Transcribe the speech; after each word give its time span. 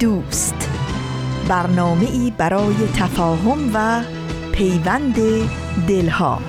دوست. 0.00 0.70
برنامه 1.48 2.06
ای 2.10 2.32
برای 2.38 2.74
تفاهم 2.96 3.70
و 3.74 4.02
پیوند 4.52 5.16
دلها. 5.88 6.40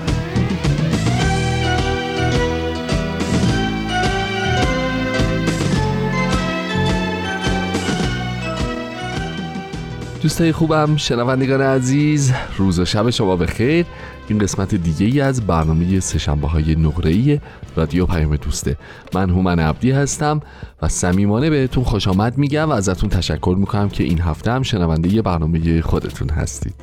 دوستای 10.22 10.52
خوبم 10.52 10.96
شنوندگان 10.96 11.62
عزیز 11.62 12.32
روز 12.58 12.80
و 12.80 12.86
شب 12.86 13.10
شما 13.10 13.36
بخیر. 13.36 13.86
این 14.30 14.40
قسمت 14.40 14.76
دیگه 14.76 15.06
ای 15.06 15.22
از 15.22 15.48
برنامه 15.48 16.00
سشنبه 16.00 16.48
های 16.48 16.76
نقره 16.76 17.42
رادیو 17.76 18.06
پیام 18.06 18.36
دوسته. 18.36 18.78
من 19.14 19.30
هومن 19.30 19.60
عبدی 19.60 19.92
هستم 19.92 20.42
و 20.82 20.88
صمیمانه 20.88 21.50
بهتون 21.50 21.84
خوش 21.84 22.08
آمد 22.08 22.38
میگم 22.38 22.70
و 22.70 22.72
ازتون 22.72 23.10
تشکر 23.10 23.56
می‌کنم 23.60 23.90
که 23.90 24.04
این 24.04 24.22
هفته 24.22 24.52
هم 24.52 24.64
شنونده 24.64 25.22
برنامه 25.22 25.82
خودتون 25.82 26.30
هستید. 26.30 26.74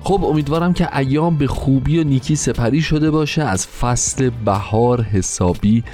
خب 0.00 0.24
امیدوارم 0.24 0.72
که 0.72 0.96
ایام 0.98 1.38
به 1.38 1.46
خوبی 1.46 1.98
و 1.98 2.04
نیکی 2.04 2.36
سپری 2.36 2.82
شده 2.82 3.10
باشه. 3.10 3.42
از 3.42 3.66
فصل 3.66 4.30
بهار 4.44 5.02
حسابی 5.02 5.84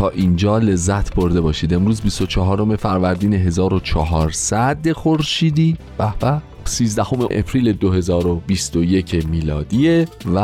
تا 0.00 0.08
اینجا 0.08 0.58
لذت 0.58 1.14
برده 1.14 1.40
باشید. 1.40 1.74
امروز 1.74 2.00
24 2.00 2.76
فروردین 2.76 3.34
1400 3.34 4.92
خورشیدی. 4.92 5.76
به 5.98 6.12
به. 6.20 6.42
13 6.64 7.02
اپریل 7.30 7.72
2021 7.72 9.26
میلادیه 9.30 10.08
و 10.34 10.40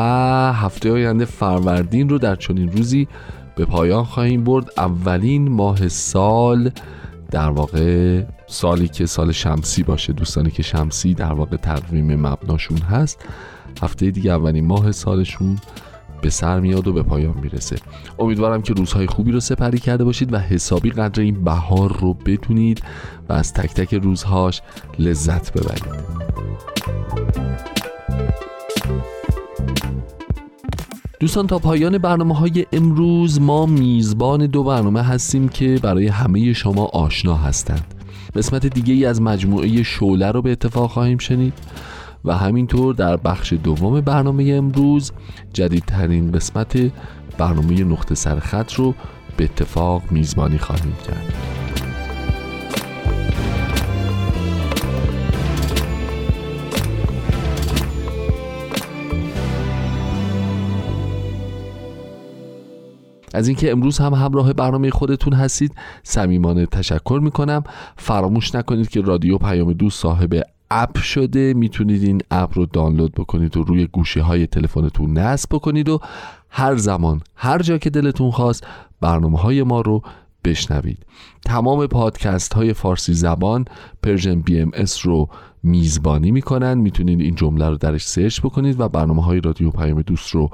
هفته 0.52 0.92
آینده 0.92 1.24
فروردین 1.24 2.08
رو 2.08 2.18
در 2.18 2.36
چنین 2.36 2.72
روزی 2.72 3.08
به 3.56 3.64
پایان 3.64 4.04
خواهیم 4.04 4.44
برد. 4.44 4.70
اولین 4.76 5.48
ماه 5.48 5.88
سال 5.88 6.70
در 7.30 7.50
واقع 7.50 8.22
سالی 8.46 8.88
که 8.88 9.06
سال 9.06 9.32
شمسی 9.32 9.82
باشه. 9.82 10.12
دوستانی 10.12 10.50
که 10.50 10.62
شمسی 10.62 11.14
در 11.14 11.32
واقع 11.32 11.56
تقویم 11.56 12.26
مبناشون 12.26 12.78
هست. 12.78 13.18
هفته 13.82 14.10
دیگه 14.10 14.32
اولین 14.32 14.66
ماه 14.66 14.92
سالشون. 14.92 15.58
به 16.22 16.30
سر 16.30 16.60
میاد 16.60 16.88
و 16.88 16.92
به 16.92 17.02
پایان 17.02 17.34
می‌رسه. 17.42 17.76
امیدوارم 18.18 18.62
که 18.62 18.74
روزهای 18.74 19.06
خوبی 19.06 19.32
رو 19.32 19.40
سپری 19.40 19.78
کرده 19.78 20.04
باشید 20.04 20.32
و 20.32 20.38
حسابی 20.38 20.90
قدر 20.90 21.22
این 21.22 21.44
بهار 21.44 21.98
رو 22.00 22.14
بدونید 22.14 22.82
و 23.28 23.32
از 23.32 23.52
تک 23.52 23.74
تک 23.74 23.94
روزهاش 23.94 24.62
لذت 24.98 25.52
ببرید. 25.52 26.16
دوستان 31.20 31.46
تا 31.46 31.58
پایان 31.58 31.98
برنامه 31.98 32.34
های 32.34 32.66
امروز 32.72 33.40
ما 33.40 33.66
میزبان 33.66 34.46
دو 34.46 34.64
برنامه 34.64 35.02
هستیم 35.02 35.48
که 35.48 35.78
برای 35.82 36.06
همه 36.06 36.52
شما 36.52 36.84
آشنا 36.84 37.34
هستند. 37.34 37.94
قسمت 38.36 38.66
دیگه 38.66 38.94
ای 38.94 39.04
از 39.04 39.22
مجموعه 39.22 39.82
شوله 39.82 40.30
رو 40.30 40.42
به 40.42 40.52
اتفاق 40.52 40.90
خواهیم 40.90 41.18
شنید. 41.18 41.52
و 42.26 42.32
همینطور 42.32 42.94
در 42.94 43.16
بخش 43.16 43.52
دوم 43.52 44.00
برنامه 44.00 44.52
امروز 44.52 45.12
جدیدترین 45.52 46.32
قسمت 46.32 46.92
برنامه 47.38 47.84
نقطه 47.84 48.14
سرخط 48.14 48.72
رو 48.72 48.94
به 49.36 49.44
اتفاق 49.44 50.02
میزبانی 50.10 50.58
خواهیم 50.58 50.94
کرد. 51.06 51.34
از 63.34 63.48
اینکه 63.48 63.70
امروز 63.70 63.98
هم 63.98 64.14
همراه 64.14 64.52
برنامه 64.52 64.90
خودتون 64.90 65.32
هستید 65.32 65.74
صمیمانه 66.02 66.66
تشکر 66.66 67.20
می‌کنم. 67.22 67.64
فراموش 67.96 68.54
نکنید 68.54 68.88
که 68.88 69.00
رادیو 69.00 69.38
پیام 69.38 69.72
دوست 69.72 70.02
صاحب 70.02 70.42
اپ 70.70 70.98
شده 70.98 71.54
می‌تونید 71.54 72.02
این 72.02 72.20
اپ 72.30 72.58
رو 72.58 72.66
دانلود 72.66 73.12
بکنید 73.12 73.56
و 73.56 73.62
روی 73.62 73.86
گوشی 73.86 74.20
های 74.20 74.46
تلفنتون 74.46 75.18
نصب 75.18 75.48
بکنید 75.52 75.88
و 75.88 76.00
هر 76.50 76.76
زمان 76.76 77.20
هر 77.34 77.58
جا 77.58 77.78
که 77.78 77.90
دلتون 77.90 78.30
خواست 78.30 78.66
برنامه 79.00 79.38
های 79.38 79.62
ما 79.62 79.80
رو 79.80 80.02
بشنوید. 80.44 81.06
تمام 81.44 81.86
پادکست 81.86 82.54
های 82.54 82.72
فارسی 82.72 83.14
زبان 83.14 83.64
Persian 84.02 84.40
BMS 84.40 85.06
رو 85.06 85.28
میزبانی 85.62 86.30
می‌کنن. 86.30 86.74
می‌تونید 86.74 87.20
این 87.20 87.34
جمله 87.34 87.68
رو 87.68 87.76
درش 87.76 88.06
search 88.06 88.40
بکنید 88.40 88.80
و 88.80 88.88
برنامه 88.88 89.24
های 89.24 89.40
رادیو 89.40 89.70
پیام 89.70 90.02
دوست 90.02 90.30
رو 90.30 90.50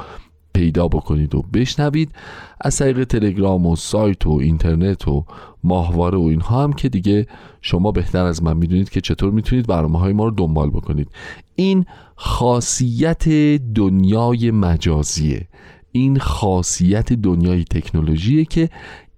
پیدا 0.55 0.89
بکنید 0.89 1.35
و 1.35 1.43
بشنوید 1.43 2.13
از 2.61 2.77
طریق 2.77 3.05
تلگرام 3.05 3.67
و 3.67 3.77
سایت 3.77 4.27
و 4.27 4.31
اینترنت 4.31 5.09
و 5.09 5.25
ماهواره 5.65 6.19
و 6.19 6.23
اینها 6.23 6.63
هم 6.63 6.73
که 6.73 6.89
دیگه 6.89 7.27
شما 7.61 7.93
بهتر 7.93 8.25
از 8.25 8.43
من 8.43 8.57
می‌دونید 8.57 8.91
که 8.91 9.01
چطور 9.01 9.31
می‌تونید 9.31 9.67
برنامه 9.67 9.99
های 9.99 10.13
ما 10.13 10.25
رو 10.25 10.31
دنبال 10.31 10.71
بکنید. 10.71 11.09
این 11.55 11.85
خاصیت 12.17 13.29
دنیای 13.75 14.51
مجازیه. 14.51 15.49
این 15.93 16.19
خاصیت 16.19 17.13
دنیای 17.13 17.65
تکنولوژیه 17.65 18.45
که 18.45 18.69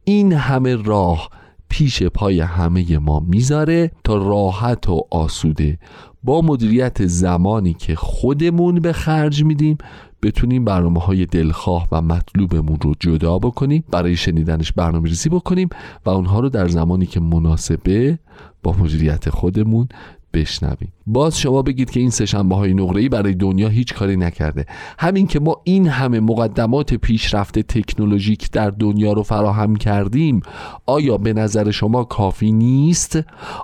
این 0.05 0.33
همه 0.33 0.77
راه 0.77 1.29
پیش 1.69 2.03
پای 2.03 2.41
همه 2.41 2.99
ما 2.99 3.21
می‌ذاره 3.21 3.91
تا 4.05 4.17
راحت 4.17 4.89
و 4.89 5.01
آسوده. 5.11 5.79
با 6.23 6.41
مدیریت 6.43 7.07
زمانی 7.07 7.75
که 7.75 7.97
خودمون 7.97 8.81
به 8.81 8.93
خرج 8.93 9.45
میدیم 9.45 9.79
بتونیم 10.25 10.65
برنامه 10.65 11.01
های 11.01 11.27
دلخواه 11.27 11.89
و 11.93 12.03
مطلوبمون 12.03 12.79
رو 12.83 12.95
جدا 13.01 13.39
بکنیم 13.39 13.85
برای 13.91 14.17
شنیدنش 14.17 14.73
برنامه 14.73 15.09
ریزی 15.09 15.29
بکنیم 15.29 15.69
و 16.07 16.11
اونها 16.11 16.41
رو 16.41 16.49
در 16.49 16.69
زمانی 16.69 17.07
که 17.07 17.21
مناسبه 17.21 18.19
با 18.63 18.73
مدیریت 18.73 19.31
خودمون 19.31 19.89
بشنویم. 20.35 20.93
باز 21.07 21.39
شما 21.39 21.63
بگید 21.63 21.91
که 21.91 22.01
این 22.01 22.11
سهشنبه 22.11 22.57
های 22.57 22.75
نقره 22.75 23.09
برای 23.09 23.35
دنیا 23.35 23.69
هیچ 23.69 23.95
کاری 23.95 24.17
نکرده. 24.17 24.67
همین 24.99 25.27
که 25.27 25.41
ما 25.41 25.61
این 25.65 25.89
همه 25.89 26.21
مقدمات 26.21 26.95
پیشرفت 26.95 27.59
تکنولوژیک 27.59 28.51
در 28.51 28.71
دنیا 28.71 29.13
رو 29.13 29.23
فراهم 29.23 29.77
کردیم 29.77 30.41
آیا 30.87 31.17
به 31.17 31.33
نظر 31.33 31.71
شما 31.71 32.05
کافی 32.05 32.53
نیست؟ 32.53 33.19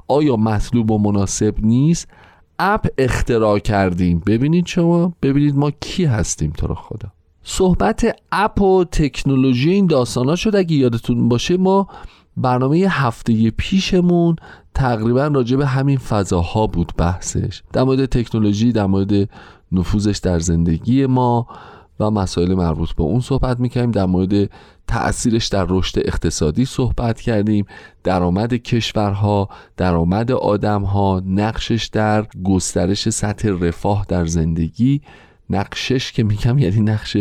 آیا 0.09 0.37
مطلوب 0.37 0.91
و 0.91 0.98
مناسب 0.98 1.54
نیست؟ 1.62 2.09
اپ 2.60 2.87
اختراع 2.98 3.59
کردیم. 3.59 4.22
ببینید 4.26 4.66
شما 4.66 5.12
ببینید 5.22 5.56
ما 5.56 5.71
کی 5.71 6.04
هستیم 6.04 6.50
تو 6.50 6.66
رو 6.66 6.75
خدا. 6.75 7.09
صحبت 7.43 8.16
اپ 8.32 8.60
و 8.60 8.84
تکنولوژی 8.84 9.71
این 9.71 9.87
داستانا 9.87 10.37
شد. 10.37 10.56
اگه 10.56 10.76
یادتون 10.76 11.28
باشه 11.28 11.56
ما 11.56 11.88
برنامه 12.37 12.76
هفته 12.76 13.50
پیشمون 13.50 14.37
تقریبا 14.75 15.26
راجع 15.26 15.56
به 15.56 15.66
همین 15.66 15.98
فضاها 15.98 16.66
بود 16.66 16.93
بحثش. 16.97 17.62
در 17.72 17.82
مورد 17.82 18.06
تکنولوژی 18.06 18.72
در 18.72 18.87
مورد 18.87 19.28
نفوذش 19.72 20.19
در 20.19 20.38
زندگی 20.38 21.06
ما. 21.06 21.47
و 22.00 22.10
مسائل 22.10 22.54
مربوط 22.54 22.92
به 22.92 23.02
اون 23.02 23.20
صحبت 23.20 23.60
می‌کنیم 23.60 23.90
در 23.90 24.06
مورد 24.06 24.50
تأثیرش 24.86 25.48
در 25.48 25.66
رشد 25.68 25.98
اقتصادی 25.98 26.64
صحبت 26.64 27.20
کردیم. 27.20 27.64
درآمد 28.04 28.54
کشورها 28.54 29.48
درآمد 29.76 30.32
آدمها 30.32 31.22
نقشش 31.26 31.86
در 31.92 32.26
گسترش 32.44 33.08
سطح 33.08 33.48
رفاه 33.60 34.06
در 34.08 34.26
زندگی. 34.26 35.00
نقشش 35.50 36.12
که 36.12 36.22
میگم 36.22 36.58
یعنی 36.58 36.80
نقش 36.80 37.16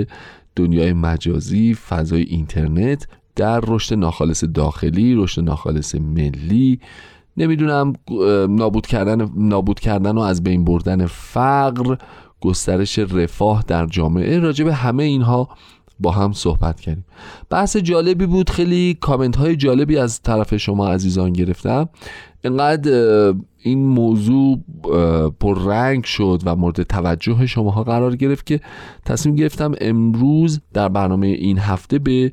دنیای 0.56 0.94
مجازی 0.94 1.74
فضای 1.74 2.22
اینترنت 2.22 3.08
در 3.36 3.60
رشد 3.68 3.96
ناخالص 3.96 4.44
داخلی 4.44 5.16
رشد 5.16 5.42
ناخالص 5.42 5.96
ملی. 5.96 6.80
نمی‌دونم 7.38 7.94
نابود 8.50 8.88
کردن 8.88 9.30
نابود 9.36 9.80
کردن 9.80 10.18
و 10.18 10.20
از 10.20 10.44
بین 10.44 10.66
بردن 10.66 11.06
فقر 11.06 11.96
گسترش 12.42 13.00
رفاه 13.00 13.64
در 13.68 13.86
جامعه. 13.86 14.40
راجع 14.40 14.66
به 14.66 14.74
همه 14.74 15.04
اینها 15.04 15.50
با 16.00 16.12
هم 16.12 16.34
صحبت 16.34 16.80
کردیم. 16.80 17.06
بحث 17.50 17.78
جالبی 17.78 18.26
بود. 18.26 18.50
خیلی 18.50 18.98
کامنت 19.02 19.36
های 19.36 19.56
جالبی 19.56 19.98
از 19.98 20.22
طرف 20.22 20.58
شما 20.58 20.88
عزیزان 20.88 21.34
گرفتم. 21.34 21.90
اینقدر 22.44 23.34
این 23.64 23.86
موضوع 23.86 24.60
رنگ 25.44 26.04
شد 26.04 26.42
و 26.46 26.56
مورد 26.56 26.84
توجه 26.84 27.46
شماها 27.46 27.84
قرار 27.84 28.16
گرفت 28.16 28.46
که 28.46 28.60
تصمیم 29.06 29.36
گرفتم 29.36 29.72
امروز 29.82 30.62
در 30.74 30.90
برنامه 30.90 31.28
این 31.28 31.58
هفته 31.58 32.00
به 32.00 32.32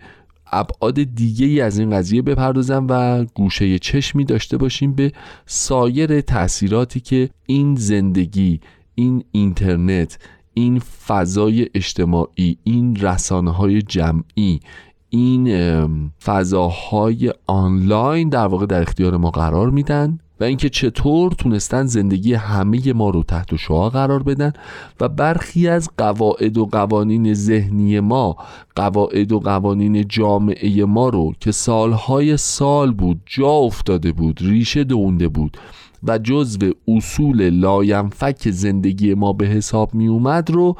ابعاد 0.53 1.03
دیگه 1.03 1.47
ای 1.47 1.61
از 1.61 1.79
این 1.79 1.91
قضیه 1.91 2.23
بپردازم 2.23 2.87
و 2.91 3.25
گوشه 3.25 3.79
چشمی 3.79 4.25
داشته 4.25 4.57
باشیم 4.57 4.95
به 4.95 5.13
سایر 5.47 6.21
تاثیراتی 6.21 7.01
که 7.01 7.31
این 7.47 7.75
زندگی 7.75 8.61
این 8.97 9.25
اینترنت 9.33 10.19
این 10.55 10.79
فضای 10.79 11.67
اجتماعی 11.75 12.59
این 12.65 12.97
رسانه 12.97 13.51
های 13.51 13.83
جمعی 13.83 14.61
این 15.09 16.11
فضاهای 16.25 17.33
آنلاین 17.47 18.29
در 18.29 18.47
واقع 18.47 18.67
در 18.67 18.83
اختیار 18.83 19.17
ما 19.17 19.31
قرار 19.31 19.71
میدن 19.71 20.19
و 20.41 20.45
اینکه 20.45 20.69
چطور 20.69 21.33
تونستن 21.33 21.87
زندگی 21.87 22.35
همه 22.35 22.93
ما 22.93 23.11
رو 23.11 23.23
تحت 23.23 23.57
شعا 23.57 23.91
قرار 23.91 24.23
بدن 24.23 24.53
و 25.01 25.09
برخی 25.09 25.69
از 25.69 25.91
قواعد 25.99 26.59
و 26.59 26.67
قوانین 26.67 27.35
ذهنی 27.35 28.01
ما 28.01 28.37
قواعد 28.77 29.33
و 29.33 29.41
قوانین 29.41 30.09
جامعه 30.09 30.85
ما 30.85 31.09
رو 31.09 31.33
که 31.41 31.53
سالهای 31.53 32.37
سال 32.37 32.93
بود 32.93 33.21
جا 33.27 33.51
افتاده 33.51 34.13
بود 34.13 34.39
ریشه 34.41 34.85
دونده 34.85 35.29
بود 35.29 35.57
و 36.03 36.19
جزو 36.19 36.71
اصول 36.89 37.51
لاینفک 37.51 38.51
زندگی 38.51 39.15
ما 39.15 39.33
به 39.33 39.47
حساب 39.47 39.95
می 39.95 40.09
اومد 40.09 40.51
رو 40.51 40.77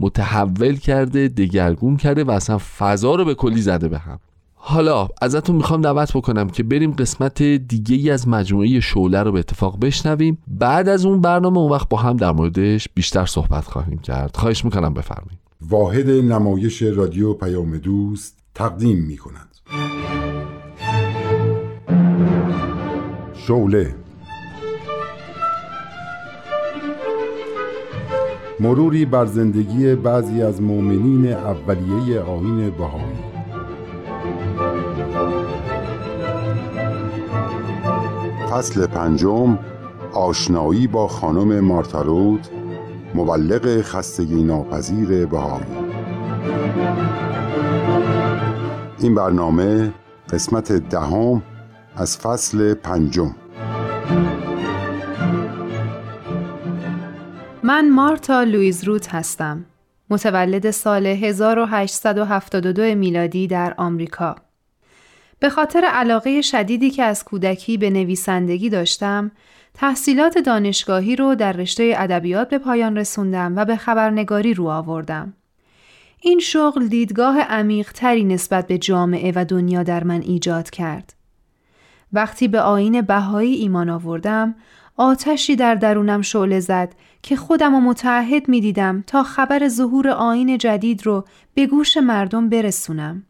متحول 0.00 0.76
کرده 0.76 1.28
دگرگون 1.28 1.96
کرده 1.96 2.24
و 2.24 2.30
اصلا 2.30 2.58
فضا 2.58 3.14
رو 3.14 3.24
به 3.24 3.34
کلی 3.34 3.62
زده 3.62 3.88
به 3.88 3.98
هم. 3.98 4.18
حالا 4.54 5.08
ازتون 5.22 5.56
می‌خوام 5.56 5.80
دعوت 5.80 6.12
بکنم 6.12 6.48
که 6.48 6.62
بریم 6.62 6.92
قسمت 6.92 7.42
دیگه 7.42 7.96
ای 7.96 8.10
از 8.10 8.28
مجموعه 8.28 8.80
شعله 8.80 9.22
رو 9.22 9.32
به 9.32 9.38
اتفاق 9.38 9.80
بشنویم. 9.80 10.38
بعد 10.48 10.88
از 10.88 11.04
اون 11.04 11.20
برنامه 11.20 11.58
اون 11.58 11.72
وقت 11.72 11.88
با 11.88 11.96
هم 11.96 12.16
در 12.16 12.32
موردش 12.32 12.88
بیشتر 12.94 13.26
صحبت 13.26 13.64
خواهیم 13.64 13.98
کرد. 13.98 14.36
خواهش 14.36 14.64
می‌کنم 14.64 14.94
بفرمایید. 14.94 15.38
واحد 15.60 16.10
نمایش 16.10 16.82
رادیو 16.82 17.34
پیام 17.34 17.78
دوست 17.78 18.38
تقدیم 18.54 18.98
می‌کند 18.98 19.48
شعله 23.34 23.94
مروری 28.60 29.04
بر 29.04 29.26
زندگی 29.26 29.94
بعضی 29.94 30.42
از 30.42 30.62
مؤمنین 30.62 31.32
اولیه 31.32 32.20
آین 32.20 32.70
بهایی. 32.70 33.18
فصل 38.50 38.86
پنجم 38.86 39.58
آشنایی 40.12 40.86
با 40.86 41.08
خانم 41.08 41.60
مارتارود 41.60 42.46
مبلغ 43.14 43.80
خستگی 43.82 44.42
ناپذیر 44.42 45.26
بهایی. 45.26 45.64
این 48.98 49.14
برنامه 49.14 49.92
قسمت 50.32 50.72
دهم 50.72 51.42
از 51.96 52.18
فصل 52.18 52.74
پنجم. 52.74 53.34
من 57.68 57.90
مارتا 57.90 58.42
لویز 58.42 58.84
روت 58.84 59.14
هستم. 59.14 59.64
متولد 60.10 60.70
سال 60.70 61.06
1872 61.06 62.94
میلادی 62.94 63.46
در 63.46 63.74
آمریکا. 63.76 64.36
به 65.38 65.50
خاطر 65.50 65.84
علاقه 65.84 66.42
شدیدی 66.42 66.90
که 66.90 67.02
از 67.02 67.24
کودکی 67.24 67.76
به 67.76 67.90
نویسندگی 67.90 68.68
داشتم، 68.68 69.30
تحصیلات 69.74 70.38
دانشگاهی 70.38 71.16
رو 71.16 71.34
در 71.34 71.52
رشته 71.52 71.94
ادبیات 71.96 72.48
به 72.48 72.58
پایان 72.58 72.96
رسوندم 72.96 73.56
و 73.56 73.64
به 73.64 73.76
خبرنگاری 73.76 74.54
رو 74.54 74.68
آوردم. 74.68 75.32
این 76.20 76.38
شغل 76.38 76.86
دیدگاه 76.86 77.40
عمیق 77.40 77.92
تری 77.92 78.24
نسبت 78.24 78.66
به 78.66 78.78
جامعه 78.78 79.32
و 79.36 79.44
دنیا 79.44 79.82
در 79.82 80.04
من 80.04 80.22
ایجاد 80.22 80.70
کرد. 80.70 81.14
وقتی 82.12 82.48
به 82.48 82.60
آین 82.60 83.00
بهایی 83.00 83.54
ایمان 83.54 83.90
آوردم، 83.90 84.54
آتشی 84.98 85.56
در 85.56 85.74
درونم 85.74 86.22
شعله 86.22 86.60
زد 86.60 86.94
که 87.22 87.36
خودم 87.36 87.74
و 87.74 87.80
متعهد 87.80 88.48
می 88.48 88.60
دیدم 88.60 89.04
تا 89.06 89.22
خبر 89.22 89.68
ظهور 89.68 90.08
آین 90.08 90.58
جدید 90.58 91.06
رو 91.06 91.24
به 91.54 91.66
گوش 91.66 91.96
مردم 91.96 92.48
برسونم. 92.48 93.26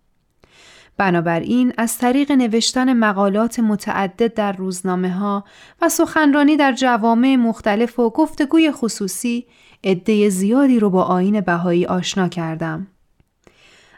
بنابراین 0.96 1.72
از 1.78 1.98
طریق 1.98 2.32
نوشتن 2.32 2.92
مقالات 2.92 3.60
متعدد 3.60 4.34
در 4.34 4.52
روزنامه 4.52 5.10
ها 5.10 5.44
و 5.82 5.88
سخنرانی 5.88 6.56
در 6.56 6.72
جوامع 6.72 7.36
مختلف 7.36 7.98
و 7.98 8.10
گفتگوی 8.10 8.72
خصوصی 8.72 9.46
عده 9.84 10.28
زیادی 10.28 10.80
رو 10.80 10.90
با 10.90 11.02
آین 11.02 11.40
بهایی 11.40 11.86
آشنا 11.86 12.28
کردم. 12.28 12.86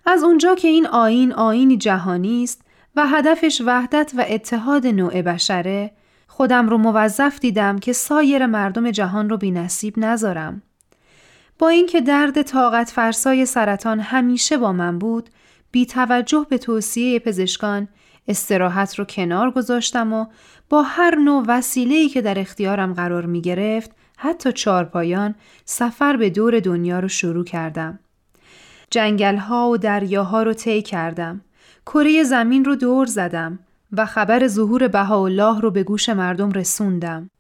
از 0.07 0.23
اونجا 0.23 0.55
که 0.55 0.69
این 0.69 0.87
آین 0.87 1.33
آینی 1.33 1.77
جهانی 1.77 2.43
است 2.43 2.63
و 2.97 3.07
هدفش 3.07 3.63
وحدت 3.67 4.13
و 4.17 4.25
اتحاد 4.29 4.87
نوع 4.87 5.23
بشره 5.23 5.91
خودم 6.41 6.69
رو 6.69 6.79
موظف 6.79 7.39
دیدم 7.39 7.79
که 7.79 7.93
سایر 7.93 8.47
مردم 8.47 8.91
جهان 8.91 9.31
رو 9.31 9.37
بی 9.37 9.51
نصیب 9.51 9.99
نذارم. 9.99 10.63
با 11.59 11.69
اینکه 11.69 12.01
درد 12.01 12.43
طاقت 12.43 12.91
فرسای 12.91 13.47
سرطان 13.47 14.01
همیشه 14.01 14.59
با 14.59 14.73
من 14.73 14.99
بود، 14.99 15.31
بی 15.71 15.87
توجه 15.87 16.47
به 16.51 16.59
توصیه 16.59 17.19
پزشکان 17.19 17.89
استراحت 18.29 18.99
رو 18.99 19.05
کنار 19.05 19.51
گذاشتم 19.51 20.13
و 20.13 20.27
با 20.69 20.83
هر 20.83 21.15
نوع 21.15 21.45
وسیله‌ای 21.49 22.09
که 22.09 22.23
در 22.23 22.39
اختیارم 22.39 22.95
قرار 22.95 23.27
می 23.27 23.41
گرفت 23.41 23.91
حتی 24.17 24.53
چارپایان 24.53 25.35
سفر 25.65 26.17
به 26.17 26.31
دور 26.31 26.61
دنیا 26.61 27.01
رو 27.01 27.09
شروع 27.09 27.45
کردم. 27.45 27.99
جنگل 28.91 29.37
ها 29.37 29.71
و 29.71 29.77
دریاها 29.77 30.43
رو 30.43 30.53
طی 30.53 30.83
کردم. 30.83 31.41
کره 31.87 32.23
زمین 32.23 32.65
رو 32.65 32.75
دور 32.77 33.07
زدم. 33.07 33.59
و 33.93 34.07
خبر 34.07 34.47
ظهور 34.47 34.89
بهاءالله 34.89 35.61
رو 35.61 35.71
به 35.71 35.83
گوش 35.83 36.09
مردم 36.09 36.51
رسوندم. 36.51 37.31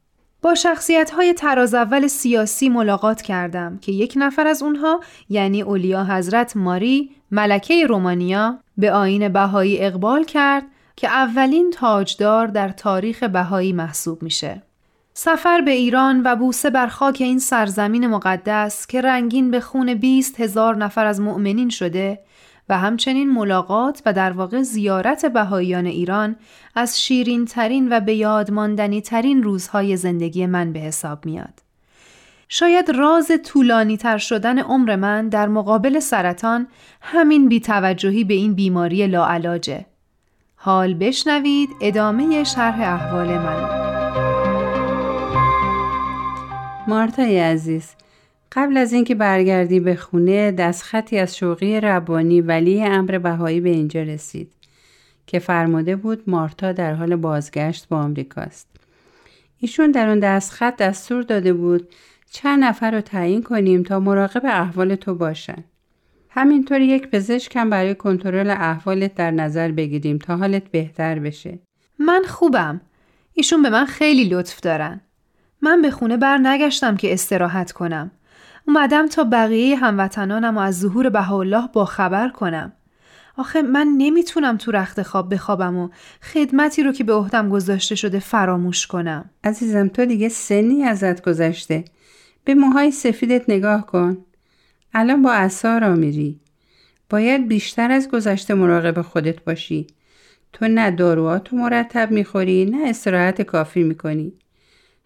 با 0.42 0.54
شخصیت 0.54 1.10
های 1.10 1.34
تراز 1.34 1.74
اول 1.74 2.06
سیاسی 2.06 2.68
ملاقات 2.68 3.22
کردم 3.22 3.78
که 3.78 3.92
یک 3.92 4.14
نفر 4.16 4.46
از 4.46 4.62
اونها 4.62 5.00
یعنی 5.28 5.62
اولیا 5.62 6.04
حضرت 6.04 6.56
ماری 6.56 7.10
ملکه 7.30 7.86
رومانیا 7.86 8.58
به 8.76 8.92
آین 8.92 9.28
بهایی 9.28 9.84
اقبال 9.84 10.24
کرد 10.24 10.62
که 10.96 11.08
اولین 11.08 11.70
تاجدار 11.70 12.46
در 12.46 12.68
تاریخ 12.68 13.22
بهایی 13.22 13.72
محسوب 13.72 14.22
میشه. 14.22 14.62
سفر 15.14 15.60
به 15.60 15.70
ایران 15.70 16.22
و 16.24 16.36
بوسه 16.36 16.70
بر 16.70 16.86
خاک 16.86 17.16
این 17.20 17.38
سرزمین 17.38 18.06
مقدس 18.06 18.86
که 18.86 19.00
رنگین 19.00 19.50
به 19.50 19.60
خون 19.60 19.94
20 19.94 20.40
هزار 20.40 20.76
نفر 20.76 21.06
از 21.06 21.20
مؤمنین 21.20 21.68
شده 21.68 22.18
و 22.70 22.78
همچنین 22.78 23.30
ملاقات 23.30 24.02
و 24.06 24.12
در 24.12 24.32
واقع 24.32 24.62
زیارت 24.62 25.26
بهاییان 25.26 25.86
ایران 25.86 26.36
از 26.74 27.02
شیرین 27.02 27.44
ترین 27.44 27.88
و 27.92 28.00
به 28.00 28.14
یاد 28.14 28.50
ماندنی 28.50 29.00
ترین 29.00 29.42
روزهای 29.42 29.96
زندگی 29.96 30.46
من 30.46 30.72
به 30.72 30.80
حساب 30.80 31.26
میاد. 31.26 31.62
شاید 32.48 32.90
راز 32.90 33.30
طولانی 33.44 33.96
تر 33.96 34.18
شدن 34.18 34.58
عمر 34.58 34.96
من 34.96 35.28
در 35.28 35.48
مقابل 35.48 35.98
سرطان 35.98 36.66
همین 37.00 37.48
بیتوجهی 37.48 38.24
به 38.24 38.34
این 38.34 38.54
بیماری 38.54 39.06
لاعلاجه. 39.06 39.86
حال 40.56 40.94
بشنوید 40.94 41.68
ادامه 41.80 42.44
شرح 42.44 42.80
احوال 42.80 43.38
من. 43.38 43.80
مارتای 46.88 47.38
عزیز 47.38 47.94
قبل 48.52 48.76
از 48.76 48.92
اینکه 48.92 49.14
برگردی 49.14 49.80
به 49.80 49.96
خونه 49.96 50.52
دستخطی 50.52 51.18
از 51.18 51.36
شوقی 51.36 51.80
ربانی 51.80 52.40
ولی 52.40 52.84
امر 52.84 53.18
بهایی 53.18 53.60
به 53.60 53.70
اینجا 53.70 54.02
رسید 54.02 54.52
که 55.26 55.38
فرموده 55.38 55.96
بود 55.96 56.22
مارتا 56.26 56.72
در 56.72 56.94
حال 56.94 57.16
بازگشت 57.16 57.88
با 57.88 57.96
آمریکاست. 57.96 58.68
ایشون 59.58 59.90
در 59.90 60.08
اون 60.08 60.20
دستخط 60.20 60.76
دستور 60.76 61.22
داده 61.22 61.52
بود 61.52 61.88
چند 62.30 62.64
نفر 62.64 62.90
رو 62.90 63.00
تعیین 63.00 63.42
کنیم 63.42 63.82
تا 63.82 64.00
مراقب 64.00 64.42
احوال 64.44 64.94
تو 64.94 65.14
باشن. 65.14 65.64
همینطور 66.28 66.80
یک 66.80 67.08
پزشکم 67.08 67.70
برای 67.70 67.94
کنترل 67.94 68.50
احوالت 68.50 69.14
در 69.14 69.30
نظر 69.30 69.72
بگیریم 69.72 70.18
تا 70.18 70.36
حالت 70.36 70.68
بهتر 70.68 71.18
بشه. 71.18 71.58
من 71.98 72.22
خوبم. 72.26 72.80
ایشون 73.32 73.62
به 73.62 73.70
من 73.70 73.84
خیلی 73.84 74.24
لطف 74.24 74.60
دارن. 74.60 75.00
من 75.62 75.82
به 75.82 75.90
خونه 75.90 76.16
بر 76.16 76.38
نگشتم 76.38 76.96
که 76.96 77.12
استراحت 77.12 77.72
کنم. 77.72 78.10
اومدم 78.70 79.06
تا 79.06 79.24
بقیه 79.24 79.76
هموطنانم 79.76 80.56
و 80.56 80.60
از 80.60 80.80
ظهور 80.80 81.08
بهاءالله 81.08 81.68
با 81.72 81.84
خبر 81.84 82.28
کنم. 82.28 82.72
آخه 83.36 83.62
من 83.62 83.94
نمی‌تونم 83.96 84.56
تو 84.56 84.70
رخت 84.70 85.02
خواب 85.02 85.34
بخوابم 85.34 85.76
و 85.76 85.88
خدمتی 86.22 86.82
رو 86.82 86.92
که 86.92 87.04
به 87.04 87.12
عهدم 87.12 87.48
گذاشته 87.48 87.94
شده 87.94 88.18
فراموش 88.18 88.86
کنم. 88.86 89.30
عزیزم 89.44 89.88
تو 89.88 90.04
دیگه 90.04 90.28
سنی 90.28 90.84
ازت 90.84 91.22
گذشته. 91.22 91.84
به 92.44 92.54
موهای 92.54 92.90
سفیدت 92.90 93.50
نگاه 93.50 93.86
کن. 93.86 94.18
الان 94.94 95.22
با 95.22 95.32
اصا 95.32 95.78
را 95.78 95.94
میری. 95.94 96.40
باید 97.10 97.48
بیشتر 97.48 97.90
از 97.90 98.10
گذشته 98.10 98.54
مراقب 98.54 99.02
خودت 99.02 99.44
باشی. 99.44 99.86
تو 100.52 100.68
نه 100.68 100.90
داروهاتو 100.90 101.56
مرتب 101.56 102.10
می‌خوری 102.10 102.64
نه 102.64 102.88
استراحت 102.88 103.42
کافی 103.42 103.82
می‌کنی 103.82 104.32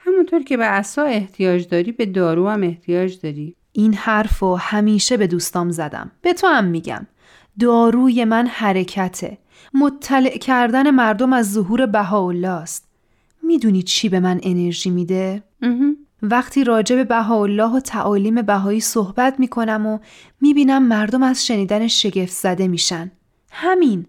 همونطور 0.06 0.42
که 0.42 0.56
به 0.56 0.64
عصا 0.64 1.02
احتیاج 1.02 1.68
داری 1.68 1.92
به 1.92 2.06
دارو 2.06 2.48
هم 2.48 2.62
احتیاج 2.62 3.20
داری. 3.22 3.56
این 3.72 3.94
حرف 3.94 4.38
رو 4.38 4.56
همیشه 4.56 5.16
به 5.16 5.26
دوستام 5.26 5.70
زدم. 5.70 6.10
به 6.22 6.32
تو 6.32 6.46
هم 6.46 6.64
میگم. 6.64 7.06
داروی 7.60 8.24
من 8.24 8.46
حرکته. 8.46 9.38
مطلع 9.74 10.38
کردن 10.38 10.90
مردم 10.90 11.32
از 11.32 11.52
ظهور 11.52 11.86
بهاءالله 11.86 12.48
است 12.48 12.88
می‌دونی 13.42 13.82
چی 13.82 14.08
به 14.08 14.20
من 14.20 14.40
انرژی 14.42 14.90
میده؟ 14.90 15.42
وقتی 16.22 16.64
راجع 16.64 16.96
به 16.96 17.04
بهاءالله 17.04 17.76
و 17.76 17.80
تعالیم 17.80 18.42
بهایی 18.42 18.80
صحبت 18.80 19.40
می‌کنم 19.40 19.86
و 19.86 19.98
می‌بینم 20.40 20.82
مردم 20.82 21.22
از 21.22 21.46
شنیدن 21.46 21.86
شگفت 21.86 22.32
زده 22.32 22.68
میشن. 22.68 23.10
همین. 23.50 24.06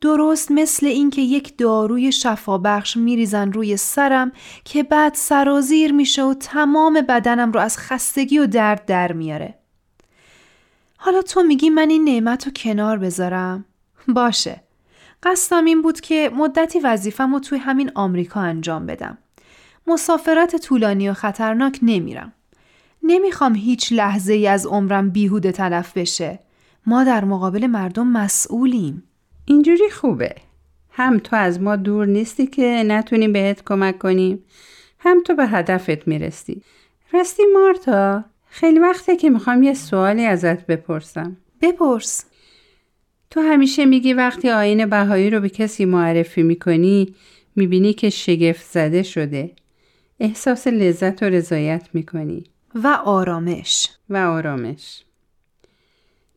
درست 0.00 0.50
مثل 0.50 0.86
اینکه 0.86 1.22
یک 1.22 1.58
داروی 1.58 2.12
شفابخش 2.12 2.96
میریزن 2.96 3.52
روی 3.52 3.76
سرم 3.76 4.32
که 4.64 4.82
بعد 4.82 5.14
سرازیر 5.14 5.92
میشه 5.92 6.24
و 6.24 6.34
تمام 6.34 7.00
بدنم 7.08 7.52
رو 7.52 7.60
از 7.60 7.78
خستگی 7.78 8.38
و 8.38 8.46
درد 8.46 8.84
در 8.84 9.12
میاره. 9.12 9.54
حالا 10.96 11.22
تو 11.22 11.42
میگی 11.42 11.70
من 11.70 11.90
این 11.90 12.04
نعمت 12.04 12.46
رو 12.46 12.52
کنار 12.52 12.98
بذارم؟ 12.98 13.64
باشه. 14.08 14.62
قصدم 15.22 15.64
این 15.64 15.82
بود 15.82 16.00
که 16.00 16.30
مدتی 16.34 16.80
وظیفم 16.80 17.32
رو 17.32 17.40
توی 17.40 17.58
همین 17.58 17.90
آمریکا 17.94 18.40
انجام 18.40 18.86
بدم. 18.86 19.18
مسافرت 19.86 20.56
طولانی 20.56 21.08
و 21.08 21.14
خطرناک 21.14 21.78
نمیرم. 21.82 22.32
نمی‌خوام 23.02 23.54
هیچ 23.54 23.92
لحظه 23.92 24.32
ای 24.32 24.46
از 24.46 24.66
عمرم 24.66 25.10
بیهوده 25.10 25.52
تلف 25.52 25.96
بشه. 25.96 26.38
ما 26.86 27.04
در 27.04 27.24
مقابل 27.24 27.66
مردم 27.66 28.06
مسئولیم. 28.06 29.02
اینجوری 29.48 29.90
خوبه. 29.90 30.34
هم 30.90 31.18
تو 31.18 31.36
از 31.36 31.60
ما 31.60 31.76
دور 31.76 32.06
نیستی 32.06 32.46
که 32.46 32.82
نتونیم 32.86 33.32
بهت 33.32 33.64
کمک 33.64 33.98
کنیم 33.98 34.44
هم 34.98 35.22
تو 35.22 35.34
به 35.34 35.46
هدفت 35.46 36.08
می‌رسی. 36.08 36.62
راستی 37.12 37.42
مارتا 37.54 38.24
خیلی 38.48 38.78
وقته 38.78 39.16
که 39.16 39.30
می‌خوام 39.30 39.62
یه 39.62 39.74
سوالی 39.74 40.24
ازت 40.24 40.66
بپرسم. 40.66 41.36
بپرس. 41.62 42.24
تو 43.30 43.40
همیشه 43.40 43.84
میگی 43.84 44.12
وقتی 44.12 44.50
آین 44.50 44.86
بهایی 44.86 45.30
رو 45.30 45.40
به 45.40 45.48
کسی 45.48 45.84
معرفی 45.84 46.42
می‌کنی 46.42 47.14
می‌بینی 47.56 47.92
که 47.92 48.10
شگفت 48.10 48.64
زده 48.64 49.02
شده. 49.02 49.52
احساس 50.20 50.66
لذت 50.66 51.22
و 51.22 51.26
رضایت 51.26 51.88
می‌کنی. 51.92 52.44
و 52.74 52.86
آرامش. 53.04 53.88
و 54.10 54.16
آرامش. 54.16 55.05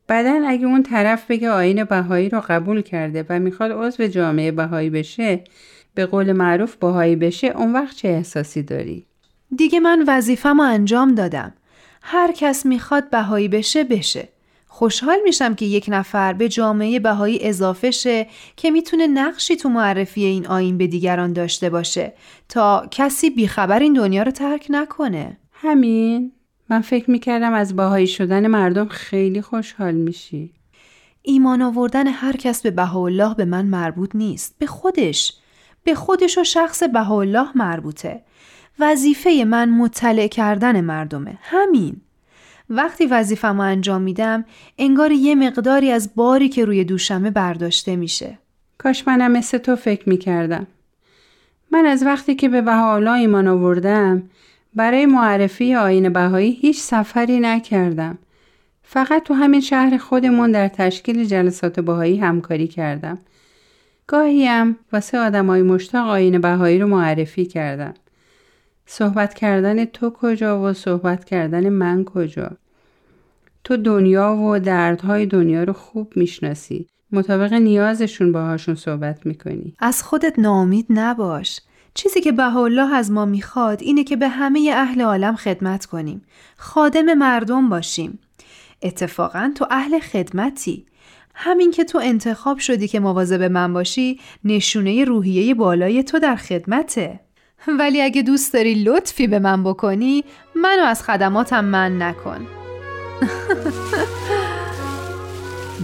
بعدا 0.09 0.43
اگه 0.47 0.65
اون 0.65 0.83
طرف 0.83 1.25
بگه 1.29 1.49
آین 1.49 1.83
بهایی 1.83 2.29
رو 2.29 2.43
قبول 2.47 2.81
کرده 2.81 3.25
و 3.29 3.39
می‌خواد 3.39 3.71
عضو 3.71 4.07
جامعه 4.07 4.51
بهایی 4.51 4.89
بشه 4.89 5.43
به 5.95 6.05
قول 6.05 6.31
معروف 6.31 6.75
بهایی 6.75 7.15
بشه 7.15 7.47
اون 7.47 7.73
وقت 7.73 7.95
چه 7.95 8.07
احساسی 8.07 8.63
داری؟ 8.63 9.05
دیگه 9.55 9.79
من 9.79 10.03
وظیفم 10.07 10.59
انجام 10.59 11.15
دادم. 11.15 11.53
هر 12.01 12.31
کس 12.31 12.65
می‌خواد 12.65 13.09
بهایی 13.09 13.47
بشه 13.47 13.83
بشه. 13.83 14.29
خوشحال 14.67 15.17
میشم 15.23 15.55
که 15.55 15.65
یک 15.65 15.85
نفر 15.87 16.33
به 16.33 16.49
جامعه 16.49 16.99
بهایی 16.99 17.39
اضافه 17.41 17.91
شه 17.91 18.27
که 18.55 18.71
می‌تونه 18.71 19.07
نقشی 19.07 19.55
تو 19.55 19.69
معرفی 19.69 20.23
این 20.23 20.47
آین 20.47 20.77
به 20.77 20.87
دیگران 20.87 21.33
داشته 21.33 21.69
باشه 21.69 22.13
تا 22.49 22.87
کسی 22.91 23.29
بیخبر 23.29 23.79
این 23.79 23.93
دنیا 23.93 24.23
رو 24.23 24.31
ترک 24.31 24.67
نکنه. 24.69 25.37
همین؟ 25.53 26.31
من 26.69 26.81
فکر 26.81 27.11
می‌کردم 27.11 27.53
از 27.53 27.75
باهایی 27.75 28.07
شدن 28.07 28.47
مردم 28.47 28.87
خیلی 28.87 29.41
خوشحال 29.41 29.93
میشی. 29.93 30.53
ایمان 31.21 31.61
آوردن 31.61 32.07
هر 32.07 32.35
کس 32.35 32.61
به 32.61 32.71
بهاءالله 32.71 33.35
به 33.35 33.45
من 33.45 33.65
مربوط 33.65 34.15
نیست. 34.15 34.55
به 34.59 34.65
خودش. 34.65 35.33
به 35.83 35.95
خودش 35.95 36.37
و 36.37 36.43
شخص 36.43 36.83
بهاءالله 36.83 37.47
مربوطه. 37.55 38.21
وظیفه 38.79 39.43
من 39.47 39.69
مطلع 39.69 40.27
کردن 40.27 40.81
مردمه. 40.81 41.37
همین. 41.41 42.01
وقتی 42.69 43.05
وظیفم 43.05 43.59
انجام 43.59 44.01
میدم 44.01 44.45
انگار 44.77 45.11
یه 45.11 45.35
مقداری 45.35 45.91
از 45.91 46.15
باری 46.15 46.49
که 46.49 46.65
روی 46.65 46.83
دوشمه 46.83 47.31
برداشته 47.31 47.95
میشه. 47.95 48.39
کاش 48.77 49.07
منم 49.07 49.31
مثل 49.31 49.57
تو 49.57 49.75
فکر 49.75 50.09
می‌کردم. 50.09 50.67
من 51.71 51.85
از 51.85 52.03
وقتی 52.03 52.35
که 52.35 52.49
به 52.49 52.61
بهاءالله 52.61 53.11
ایمان 53.11 53.47
آوردم 53.47 54.23
برای 54.75 55.05
معرفی 55.05 55.75
آین 55.75 56.09
بهایی 56.09 56.51
هیچ 56.51 56.79
سفری 56.79 57.39
نکردم. 57.39 58.17
فقط 58.83 59.23
تو 59.23 59.33
همین 59.33 59.61
شهر 59.61 59.97
خودمون 59.97 60.51
در 60.51 60.67
تشکیل 60.67 61.25
جلسات 61.25 61.79
بهایی 61.79 62.17
همکاری 62.17 62.67
کردم. 62.67 63.17
گاهیم 64.07 64.77
واسه 64.93 65.17
آدمای 65.17 65.61
مشتاق 65.61 66.07
آین 66.07 66.41
بهایی 66.41 66.79
رو 66.79 66.87
معرفی 66.87 67.45
کردم. 67.45 67.93
صحبت 68.85 69.33
کردن 69.33 69.85
تو 69.85 70.09
کجا 70.09 70.63
و 70.63 70.73
صحبت 70.73 71.25
کردن 71.25 71.69
من 71.69 72.03
کجا؟ 72.03 72.51
تو 73.63 73.77
دنیا 73.77 74.35
و 74.35 74.59
دردهای 74.59 75.25
دنیا 75.25 75.63
رو 75.63 75.73
خوب 75.73 76.13
می‌شناسی. 76.15 76.87
مطابق 77.11 77.53
نیازشون 77.53 78.31
باهاشون 78.31 78.75
صحبت 78.75 79.25
می‌کنی. 79.25 79.73
از 79.79 80.03
خودت 80.03 80.39
ناامید 80.39 80.85
نباش. 80.89 81.59
چیزی 81.93 82.21
که 82.21 82.31
بهاءالله 82.31 82.93
از 82.93 83.11
ما 83.11 83.25
می‌خواد 83.25 83.81
اینه 83.81 84.03
که 84.03 84.15
به 84.15 84.27
همه 84.27 84.71
اهل 84.75 85.01
عالم 85.01 85.35
خدمت 85.35 85.85
کنیم. 85.85 86.21
خادم 86.57 87.13
مردم 87.13 87.69
باشیم. 87.69 88.19
اتفاقا 88.81 89.51
تو 89.55 89.67
اهل 89.71 89.99
خدمتی. 89.99 90.85
همین 91.35 91.71
که 91.71 91.83
تو 91.83 91.99
انتخاب 92.03 92.59
شدی 92.59 92.87
که 92.87 92.99
مواظب 92.99 93.41
من 93.43 93.73
باشی 93.73 94.19
نشونه 94.43 95.03
روحیه 95.03 95.53
بالای 95.53 96.03
تو 96.03 96.19
در 96.19 96.35
خدمته. 96.35 97.19
ولی 97.67 98.01
اگه 98.01 98.21
دوست 98.21 98.53
داری 98.53 98.83
لطفی 98.83 99.27
به 99.27 99.39
من 99.39 99.63
بکنی 99.63 100.23
منو 100.55 100.83
از 100.83 101.03
خدماتم 101.03 101.65
من 101.65 102.01
نکن. 102.01 102.47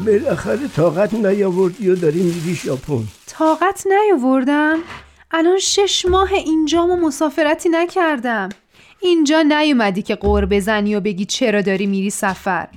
بالاخره 0.05 0.67
طاقت 0.67 1.13
نیاوردی 1.13 1.89
و 1.89 1.95
داری 1.95 2.23
میری 2.23 2.53
ژاپن 2.53 3.03
طاقت 3.27 3.87
نیاوردم 3.87 4.79
الان 5.37 5.57
شش 5.59 6.05
ماه 6.05 6.33
اینجام 6.33 6.91
و 6.91 6.95
مسافرتی 6.95 7.69
نکردم. 7.69 8.49
اینجا 9.01 9.41
نیومدی 9.41 10.01
که 10.01 10.15
قور 10.15 10.45
بزنی 10.45 10.95
و 10.95 10.99
بگی 10.99 11.25
چرا 11.25 11.61
داری 11.61 11.85
میری 11.85 12.09
سفر. 12.09 12.67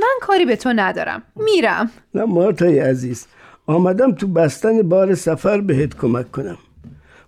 من 0.00 0.14
کاری 0.20 0.44
به 0.44 0.56
تو 0.56 0.72
ندارم. 0.72 1.22
میرم. 1.36 1.90
نه 2.14 2.24
مارتای 2.24 2.78
عزیز 2.78 3.26
آمدم 3.66 4.12
تو 4.12 4.26
بستن 4.26 4.82
بار 4.82 5.14
سفر 5.14 5.60
بهت 5.60 5.96
کمک 5.96 6.32
کنم. 6.32 6.58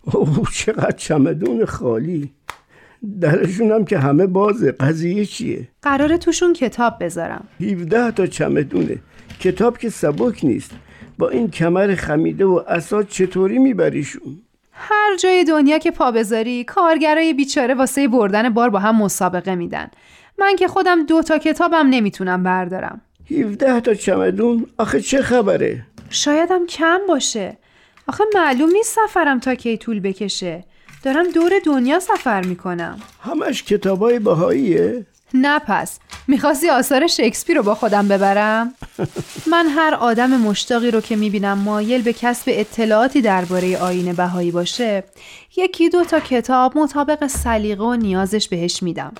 اوه 0.04 0.50
چقدر 0.52 0.96
چمدون 0.96 1.64
خالی. 1.64 2.32
درشونم 3.20 3.84
که 3.84 3.98
همه 3.98 4.26
بازه 4.26 4.72
قضیه 4.72 5.26
چیه؟ 5.26 5.68
قراره 5.82 6.18
توشون 6.18 6.52
کتاب 6.52 7.04
بذارم. 7.04 7.48
17 7.60 8.10
تا 8.10 8.26
چمدونه. 8.26 8.98
کتاب 9.40 9.78
که 9.78 9.90
سبک 9.90 10.44
نیست. 10.44 10.70
با 11.18 11.28
این 11.28 11.50
کمر 11.50 11.94
خمیده 11.94 12.44
و 12.44 12.62
اساد 12.68 13.08
چطوری 13.08 13.58
میبریشون؟ 13.58 14.42
هر 14.84 15.16
جای 15.16 15.44
دنیا 15.44 15.78
که 15.78 15.90
پا 15.90 16.10
بذاری 16.10 16.64
کارگرای 16.64 17.34
بیچاره 17.34 17.74
واسه 17.74 18.08
بردن 18.08 18.48
بار 18.48 18.70
با 18.70 18.78
هم 18.78 18.96
مسابقه 19.02 19.54
میدن. 19.54 19.90
من 20.38 20.56
که 20.56 20.68
خودم 20.68 21.06
دو 21.06 21.22
تا 21.22 21.38
کتابم 21.38 21.86
نمی‌تونم 21.90 22.42
بردارم. 22.42 23.00
17 23.30 23.80
تا 23.80 23.94
چمدون؟ 23.94 24.66
آخه 24.78 25.00
چه 25.00 25.22
خبره؟ 25.22 25.86
شایدم 26.10 26.66
کم 26.66 26.98
باشه. 27.08 27.58
آخه 28.08 28.24
معلوم 28.34 28.70
نیست 28.70 28.98
سفرم 29.06 29.40
تا 29.40 29.54
کی 29.54 29.76
طول 29.76 30.00
بکشه. 30.00 30.64
دارم 31.02 31.30
دور 31.30 31.52
دنیا 31.66 32.00
سفر 32.00 32.44
می‌کنم. 32.44 33.00
همش 33.22 33.62
کتابای 33.62 34.18
بهاییه 34.18 35.06
نه 35.34 35.58
پس. 35.58 35.98
می‌خواستی 36.28 36.68
آثار 36.68 37.06
شکسپیر 37.06 37.56
رو 37.56 37.62
با 37.62 37.74
خودم 37.74 38.08
ببرم؟ 38.08 38.74
من 39.52 39.66
هر 39.66 39.94
آدم 39.94 40.30
مشتاقی 40.30 40.90
رو 40.90 41.00
که 41.00 41.16
می‌بینم 41.16 41.58
مایل 41.58 42.02
به 42.02 42.12
کسب 42.12 42.44
اطلاعاتی 42.46 43.20
درباره 43.20 43.78
آین 43.78 44.12
بهایی 44.12 44.50
باشه 44.50 45.04
یکی 45.56 45.88
دو 45.88 46.04
تا 46.04 46.20
کتاب 46.20 46.78
مطابق 46.78 47.26
سلیقه 47.26 47.84
و 47.84 47.94
نیازش 47.94 48.48
بهش 48.48 48.82
میدم. 48.82 49.12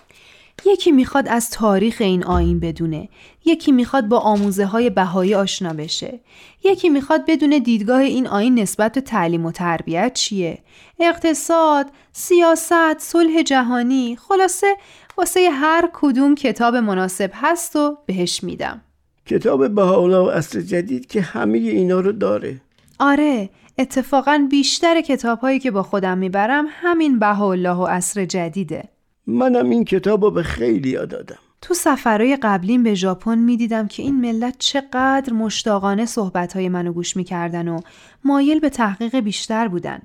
یکی 0.67 0.93
می‌خواد 0.93 1.29
از 1.29 1.51
تاریخ 1.51 1.97
این 2.01 2.25
آین 2.25 2.61
بدونه 2.61 3.09
یکی 3.45 3.73
می‌خواد 3.73 4.09
با 4.09 4.19
آموزه 4.19 4.67
های 4.67 4.91
بهایی 4.91 5.35
آشنا 5.35 5.73
بشه 5.73 6.21
یکی 6.65 6.89
می‌خواد 6.89 7.27
بدونه 7.27 7.61
دیدگاه 7.61 8.01
این 8.01 8.27
آین 8.27 8.59
نسبت 8.59 8.93
به 8.93 9.01
تعلیم 9.01 9.47
و 9.47 9.53
تربیت 9.53 10.15
چیه. 10.15 10.59
اقتصاد 11.01 11.87
سیاست 12.13 12.99
صلح 12.99 13.43
جهانی 13.43 14.17
خلاصه 14.29 14.77
واسه 15.19 15.51
هر 15.53 15.89
کدوم 15.93 16.35
کتاب 16.35 16.77
مناسب 16.77 17.31
هست 17.35 17.77
و 17.77 17.99
بهش 18.07 18.45
میدم 18.45 18.81
کتاب 19.27 19.75
بهاءالله 19.75 20.19
و 20.19 20.37
اصر 20.37 20.61
جدید 20.61 21.07
که 21.07 21.21
همه 21.21 21.59
اینا 21.59 22.01
رو 22.01 22.13
داره 22.13 22.61
آره 22.99 23.51
اتفاقا 23.79 24.47
بیشتر 24.51 25.01
کتاب 25.01 25.39
هایی 25.39 25.59
که 25.59 25.71
با 25.71 25.83
خودم 25.83 26.19
می‌برم 26.19 26.67
همین 26.69 27.19
بهاءالله 27.19 27.71
و 27.77 27.81
اصر 27.81 28.25
جدیده 28.25 28.85
منم 29.27 29.71
این 29.71 29.85
کتاب 29.85 30.25
رو 30.25 30.31
به 30.31 30.43
خیلی 30.43 30.93
دادم 30.93 31.39
تو 31.61 31.75
سفرهای 31.75 32.37
قبلیم 32.37 32.83
به 32.83 32.95
ژاپن 32.95 33.39
می‌دیدم 33.39 33.89
که 33.89 34.03
این 34.03 34.21
ملت 34.21 34.55
چقدر 34.59 35.33
مشتاقانه 35.33 36.07
صحبتهای 36.07 36.69
منو 36.69 36.93
گوش 36.93 37.17
می‌کردن 37.17 37.69
و 37.69 37.81
مایل 38.25 38.61
به 38.61 38.71
تحقیق 38.71 39.21
بیشتر 39.21 39.69
بودن. 39.69 40.03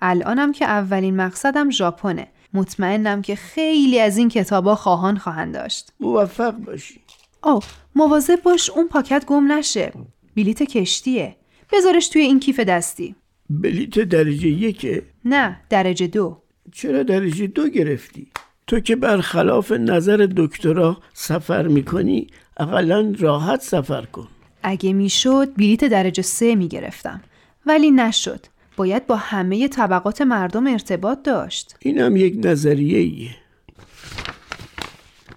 الانم 0.00 0.52
که 0.52 0.64
اولین 0.64 1.16
مقصدم 1.16 1.70
ژاپنه. 1.70 2.28
مطمئنم 2.54 3.22
که 3.22 3.36
خیلی 3.36 4.00
از 4.00 4.16
این 4.16 4.28
کتابا 4.28 4.74
خواهان 4.74 5.18
خواهند 5.18 5.54
داشت. 5.54 5.92
موفق 6.00 6.50
باشی. 6.50 7.00
آه 7.42 7.62
مواظب 7.94 8.42
باش 8.42 8.70
اون 8.70 8.88
پاکت 8.88 9.24
گم 9.26 9.52
نشه. 9.52 9.92
بلیت 10.36 10.62
کشتیه. 10.62 11.36
بذارش 11.72 12.08
توی 12.08 12.22
این 12.22 12.40
کیف 12.40 12.60
دستی. 12.60 13.14
بلیت 13.50 13.98
درجه 13.98 14.48
یکه؟ 14.48 15.02
نه 15.24 15.60
درجه 15.70 16.06
دو. 16.06 16.38
چرا 16.72 17.02
درجه 17.02 17.46
دو 17.46 17.68
گرفتی؟ 17.68 18.26
تو 18.66 18.80
که 18.80 18.96
برخلاف 18.96 19.72
نظر 19.72 20.28
دکترا 20.36 20.96
سفر 21.12 21.68
می‌کنی 21.68 22.26
اقلا 22.56 23.14
راحت 23.18 23.60
سفر 23.62 24.04
کن 24.04 24.28
اگه 24.62 24.92
می‌شد 24.92 25.54
بلیت 25.56 25.84
درجه 25.84 26.22
سه 26.22 26.54
می‌گرفتم 26.54 27.22
ولی 27.66 27.90
نشد 27.90 28.46
باید 28.76 29.06
با 29.06 29.16
همه 29.16 29.68
طبقات 29.68 30.22
مردم 30.22 30.66
ارتباط 30.66 31.22
داشت 31.22 31.76
اینم 31.80 32.16
یک 32.16 32.34
نظریه 32.44 32.98
ایه 32.98 33.36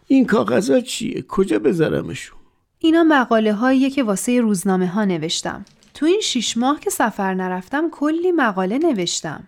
این 0.07 0.25
کاغذها 0.25 0.79
چیه؟ 0.79 1.21
کجا 1.21 1.59
بذارمشون؟ 1.59 2.37
اینا 2.79 3.03
مقاله 3.03 3.53
هاییه 3.53 3.89
که 3.89 4.03
واسه 4.03 4.41
روزنامه 4.41 4.87
ها 4.87 5.05
نوشتم 5.05 5.65
تو 5.93 6.05
این 6.05 6.21
شیش 6.21 6.57
ماه 6.57 6.79
که 6.79 6.89
سفر 6.89 7.33
نرفتم 7.33 7.89
کلی 7.89 8.31
مقاله 8.31 8.77
نوشتم 8.77 9.43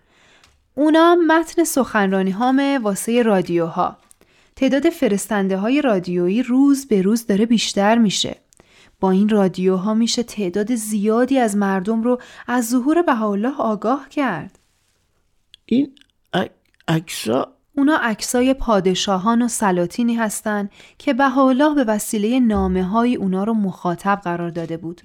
اونا 0.75 1.15
متن 1.15 1.63
سخنرانی 1.63 2.32
هامه 2.32 2.79
واسه 2.79 3.22
رادیوها. 3.22 3.98
تعداد 4.56 4.89
فرستنده 4.89 5.58
های 5.58 5.82
رادیویی 5.82 6.44
روز 6.44 6.88
به 6.88 7.01
روز 7.01 7.27
داره 7.27 7.46
بیشتر 7.46 7.98
میشه. 7.98 8.36
با 9.00 9.12
این 9.12 9.30
رادیوها 9.30 9.94
میشه 9.94 10.24
تعداد 10.24 10.75
زیادی 10.75 11.39
از 11.39 11.58
مردم 11.58 12.04
رو 12.04 12.22
از 12.48 12.70
ظهور 12.70 13.01
بهاءالله 13.01 13.56
آگاه 13.58 14.10
کرد. 14.10 14.60
این 15.66 15.92
اکسا 16.88 17.54
اونا 17.75 17.98
عکسای 18.01 18.54
پادشاهان 18.54 19.42
و 19.42 19.48
سلاطینی 19.48 20.16
هستن 20.16 20.70
که 20.98 21.13
بهاءالله 21.13 21.75
به 21.75 21.84
وسیله 21.84 22.39
نامه 22.39 22.84
های 22.84 23.16
اونا 23.16 23.44
رو 23.44 23.54
مخاطب 23.54 24.22
قرار 24.24 24.50
داده 24.50 24.77
بود. 24.77 25.01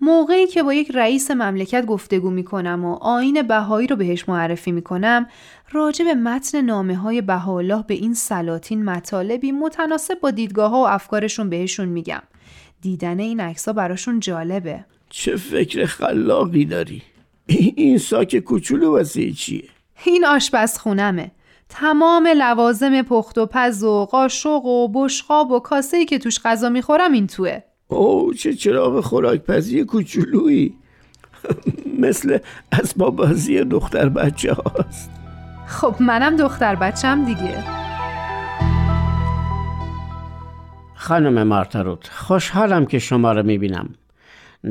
موقعی 0.00 0.46
که 0.46 0.62
با 0.62 0.74
یک 0.74 0.90
رئیس 0.94 1.30
مملکت 1.30 1.86
گفتگو 1.86 2.30
می 2.30 2.44
کنم 2.44 2.84
و 2.84 2.94
آین 2.94 3.42
بهایی 3.42 3.86
رو 3.86 3.96
بهش 3.96 4.28
معرفی 4.28 4.72
می 4.72 4.82
کنم 4.82 5.26
راجع 5.72 6.04
به 6.04 6.14
متن 6.14 6.60
نامه 6.60 6.96
های 6.96 7.20
بهاءالله 7.20 7.84
به 7.86 7.94
این 7.94 8.14
سلاطین 8.14 8.84
مطالبی 8.84 9.52
متناسب 9.52 10.20
با 10.20 10.30
دیدگاه 10.30 10.70
ها 10.70 10.82
و 10.82 10.88
افکارشون 10.88 11.50
بهشون 11.50 11.88
میگم 11.88 12.22
دیدن 12.80 13.20
این 13.20 13.40
عکس 13.40 13.68
براشون 13.68 14.20
جالبه. 14.20 14.84
چه 15.10 15.36
فکر 15.36 15.86
خلاقی 15.86 16.64
داری؟ 16.64 17.02
این 17.76 17.98
ساک 17.98 18.36
کوچولو 18.36 18.90
واسه 18.90 19.32
چیه؟ 19.32 19.64
این 20.04 20.26
آشپزخونمه. 20.26 21.30
تمام 21.68 22.28
لوازم 22.36 23.02
پخت 23.02 23.38
و 23.38 23.46
پز 23.46 23.84
و 23.84 24.04
قاشق 24.04 24.64
و 24.64 24.88
بشقاب 24.88 25.50
و 25.50 25.60
کاسه‌ای 25.60 26.04
که 26.04 26.18
توش 26.18 26.38
غذا 26.44 26.68
می‌خورم 26.68 27.12
این 27.12 27.26
توه. 27.26 27.60
او 27.88 28.34
چه 28.34 28.54
چراغ 28.54 29.00
خوراکپزی 29.00 29.84
کوچولویی. 29.84 30.74
مثل 31.98 32.38
اسباب 32.72 33.16
بازی 33.16 33.64
دختر 33.64 34.08
بچه 34.08 34.52
هاست 34.52 35.10
خب 35.66 35.94
منم 36.00 36.36
دختر 36.36 36.74
بچم 36.74 37.24
دیگه. 37.24 37.64
خانم 41.00 41.42
مارتاروت 41.42 42.08
خوشحالم 42.08 42.86
که 42.86 42.98
شما 42.98 43.32
رو 43.32 43.42
می‌بینم. 43.42 43.94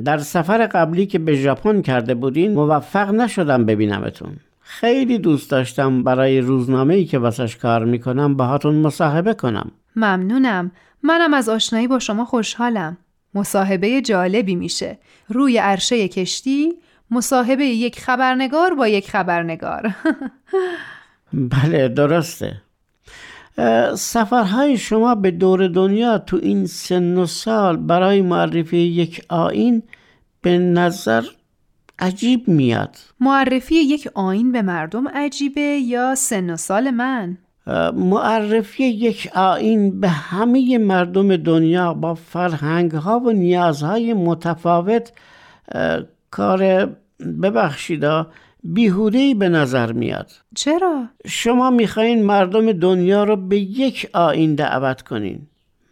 در 0.06 0.18
سفر 0.18 0.68
قبلی 0.68 1.06
که 1.06 1.20
به 1.20 1.36
ژاپن 1.36 1.82
کرده 1.82 2.16
بودین 2.16 2.54
موفق 2.54 3.10
نشدم 3.10 3.66
ببینمتون. 3.66 4.38
خیلی 4.62 5.18
دوست 5.18 5.52
داشتم 5.52 6.04
برای 6.04 6.42
روزنامه 6.42 6.94
ای 6.94 7.06
که 7.06 7.20
واسش 7.20 7.56
کار 7.56 7.86
می‌کنم 7.86 8.36
باهاتون 8.36 8.76
مصاحبه 8.76 9.34
کنم. 9.34 9.72
ممنونم. 9.96 10.72
منم 11.04 11.34
از 11.34 11.50
آشنایی 11.50 11.88
با 11.88 12.00
شما 12.00 12.26
خوشحالم. 12.26 12.98
مصاحبه 13.34 14.02
جالبی 14.02 14.56
میشه. 14.56 14.98
روی 15.30 15.58
عرشه 15.58 16.08
کشتی 16.08 16.74
مصاحبه 17.12 17.66
یک 17.66 18.00
خبرنگار 18.00 18.74
با 18.74 18.88
یک 18.88 19.12
خبرنگار. 19.12 19.96
بله 21.34 21.88
درسته. 21.88 22.62
سفرهای 23.96 24.78
شما 24.78 25.16
به 25.16 25.32
دور 25.32 25.68
دنیا 25.68 26.18
تو 26.18 26.40
این 26.42 26.66
سن 26.66 27.18
و 27.18 27.26
سال 27.26 27.78
برای 27.78 28.22
معرفی 28.22 28.78
یک 28.78 29.26
آین 29.30 29.84
به 30.42 30.58
نظر 30.58 31.24
عجیب 32.00 32.48
میاد 32.48 32.96
معرفی 33.20 33.76
یک 33.76 34.10
آین 34.14 34.52
به 34.52 34.62
مردم 34.62 35.08
عجیبه 35.08 35.62
یا 35.62 36.16
سن 36.16 36.50
و 36.50 36.56
سال 36.56 36.92
من؟ 36.92 37.38
معرفی 37.94 38.84
یک 38.84 39.30
آین 39.36 40.00
به 40.00 40.10
همه 40.10 40.78
مردم 40.78 41.38
دنیا 41.38 41.94
با 41.94 42.14
فرهنگ 42.14 42.92
ها 42.92 43.20
و 43.20 43.32
نیازهای 43.32 44.14
متفاوت 44.14 45.12
کار 46.32 46.90
ببخشیدا 47.42 48.28
بیهوده 48.64 49.34
به 49.34 49.50
نظر 49.50 49.92
میاد. 49.92 50.32
چرا؟ 50.56 51.06
شما 51.28 51.70
می‌خواین 51.70 52.24
مردم 52.24 52.72
دنیا 52.72 53.24
رو 53.24 53.36
به 53.36 53.60
یک 53.60 54.10
آین 54.14 54.56
دعوت 54.56 55.02
کنین. 55.02 55.42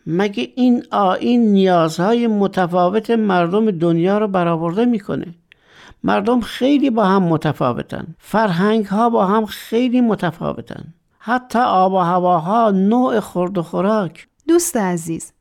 مگه 0.08 0.48
این 0.56 0.84
آین 0.92 1.52
نیازهای 1.52 2.28
متفاوت 2.28 3.10
مردم 3.10 3.72
دنیا 3.72 4.18
رو 4.18 4.28
برآورده 4.28 4.86
می‌کنه؟ 4.86 5.36
مردم 6.04 6.40
خیلی 6.40 6.90
با 6.90 7.06
هم 7.06 7.24
متفاوتن. 7.24 8.08
فرهنگ 8.20 8.86
ها 8.86 9.10
با 9.10 9.26
هم 9.26 9.46
خیلی 9.46 10.02
متفاوتن. 10.02 10.94
حتی 11.20 11.60
آب 11.60 11.94
و 11.94 11.98
هواها 11.98 12.72
نوع 12.72 13.20
خورد 13.20 13.58
و 13.58 13.64
خوراک. 13.64 14.28
دوست 14.48 14.78
عزیز 14.78 15.34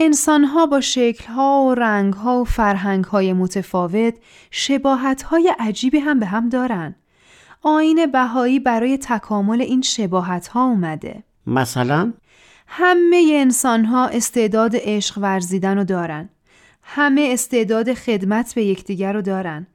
انسانها 0.00 0.66
با 0.66 0.80
شکلها 0.80 1.64
و 1.64 1.74
رنگها 1.74 2.40
و 2.40 2.44
فرهنگهای 2.44 3.32
متفاوت 3.32 4.14
شباهتهای 4.50 5.54
عجیبی 5.58 5.98
هم 5.98 6.18
به 6.18 6.26
هم 6.26 6.48
دارن. 6.48 6.94
آین 7.62 8.06
بهایی 8.06 8.60
برای 8.60 8.98
تکامل 8.98 9.60
این 9.60 9.82
شباهتها 9.82 10.64
اومده. 10.64 11.22
مثلا؟ 11.46 12.12
همه 12.66 13.32
انسانها 13.34 14.06
استعداد 14.06 14.72
عشق 14.74 15.18
ورزیدن 15.18 15.78
رو 15.78 15.84
دارن. 15.84 16.28
همه 16.82 17.28
استعداد 17.32 17.94
خدمت 17.94 18.54
به 18.54 18.64
یکدیگر 18.64 19.12
رو 19.12 19.22
دارن. 19.22 19.66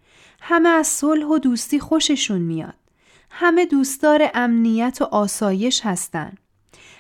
همه 0.41 0.69
از 0.69 0.88
صلح 0.88 1.25
و 1.25 1.39
دوستی 1.39 1.80
خوششون 1.80 2.41
میاد. 2.41 2.73
همه 3.30 3.65
دوستدار 3.65 4.30
امنیت 4.34 4.97
و 5.01 5.03
آسایش 5.03 5.82
هستن. 5.84 6.34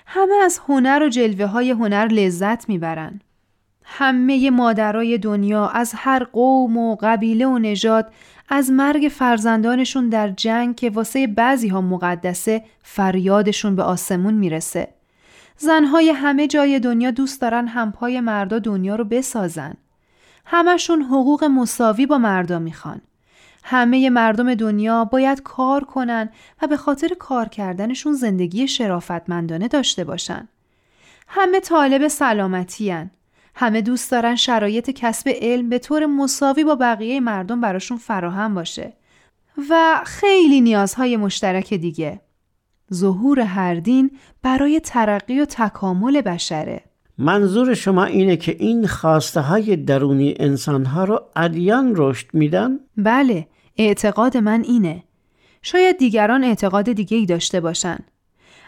همه 0.09 0.35
از 0.43 0.59
هنر 0.67 1.03
و 1.03 1.09
جلوه 1.09 1.45
های 1.45 1.71
هنر 1.71 2.07
لذت 2.07 2.69
می‌برن. 2.69 3.21
همه 3.83 4.49
مادرای 4.49 5.17
دنیا 5.17 5.67
از 5.67 5.93
هر 5.95 6.23
قوم 6.23 6.77
و 6.77 6.97
قبیله 7.01 7.47
و 7.47 7.57
نژاد 7.57 8.11
از 8.49 8.71
مرگ 8.71 9.11
فرزندانشون 9.11 10.09
در 10.09 10.29
جنگ 10.29 10.75
که 10.75 10.89
واسه 10.89 11.27
بعضی 11.27 11.67
ها 11.67 11.81
مقدسه 11.81 12.63
فریادشون 12.83 13.75
به 13.75 13.83
آسمون 13.83 14.33
می‌رسه. 14.33 14.87
زنهای 15.57 16.09
همه 16.09 16.47
جای 16.47 16.79
دنیا 16.79 17.11
دوست 17.11 17.41
دارن 17.41 17.67
همپای 17.67 18.19
مردا 18.19 18.59
دنیا 18.59 18.95
رو 18.95 19.03
بسازن. 19.03 19.73
همشون 20.45 21.01
حقوق 21.01 21.43
مساوی 21.43 22.05
با 22.05 22.17
مردا 22.17 22.59
می‌خوان. 22.59 23.01
همه 23.69 24.09
مردم 24.09 24.55
دنیا 24.55 25.05
باید 25.05 25.41
کار 25.43 25.83
کنن 25.83 26.29
و 26.61 26.67
به 26.67 26.77
خاطر 26.77 27.07
کار 27.19 27.47
کردنشون 27.49 28.13
زندگی 28.13 28.67
شرافتمندانه 28.67 29.67
داشته 29.67 30.03
باشن. 30.03 30.47
همه 31.27 31.59
طالب 31.59 32.07
سلامتی 32.07 32.89
هن. 32.91 33.11
همه 33.55 33.81
دوست 33.81 34.11
دارن 34.11 34.35
شرایط 34.35 34.89
کسب 34.89 35.29
علم 35.41 35.69
به 35.69 35.79
طور 35.79 36.05
مساوی 36.05 36.63
با 36.63 36.75
بقیه 36.75 37.19
مردم 37.19 37.61
براشون 37.61 37.97
فراهم 37.97 38.55
باشه 38.55 38.93
و 39.69 40.01
خیلی 40.05 40.61
نیازهای 40.61 41.17
مشترک 41.17 41.73
دیگه. 41.73 42.21
ظهور 42.93 43.39
هر 43.39 43.75
دین 43.75 44.11
برای 44.43 44.79
ترقی 44.79 45.39
و 45.39 45.45
تکامل 45.45 46.21
بشره. 46.21 46.83
منظور 47.17 47.73
شما 47.73 48.03
اینه 48.03 48.37
که 48.37 48.55
این 48.59 48.87
خواسته 48.87 49.41
های 49.41 49.75
درونی 49.75 50.35
انسان 50.39 50.85
ها 50.85 51.03
رو 51.03 51.21
ادیان 51.35 51.93
رشد 51.95 52.27
میدن؟ 52.33 52.79
بله 52.97 53.47
اعتقاد 53.77 54.37
من 54.37 54.63
اینه. 54.63 55.03
شاید 55.61 55.97
دیگران 55.97 56.43
اعتقاد 56.43 56.91
دیگه 56.91 57.17
ای 57.17 57.25
داشته 57.25 57.59
باشن. 57.59 57.97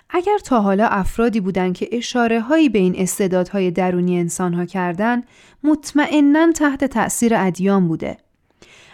اگر 0.09 0.37
تا 0.43 0.61
حالا 0.61 0.87
افرادی 0.87 1.39
بودن 1.39 1.73
که 1.73 1.89
اشاره 1.91 2.41
هایی 2.41 2.69
به 2.69 2.79
این 2.79 2.95
استعدادهای 2.97 3.71
درونی 3.71 4.19
انسان 4.19 4.53
ها 4.53 4.65
کردن 4.65 5.23
مطمئنا 5.63 6.51
تحت 6.51 6.85
تأثیر 6.85 7.35
ادیان 7.35 7.87
بوده. 7.87 8.17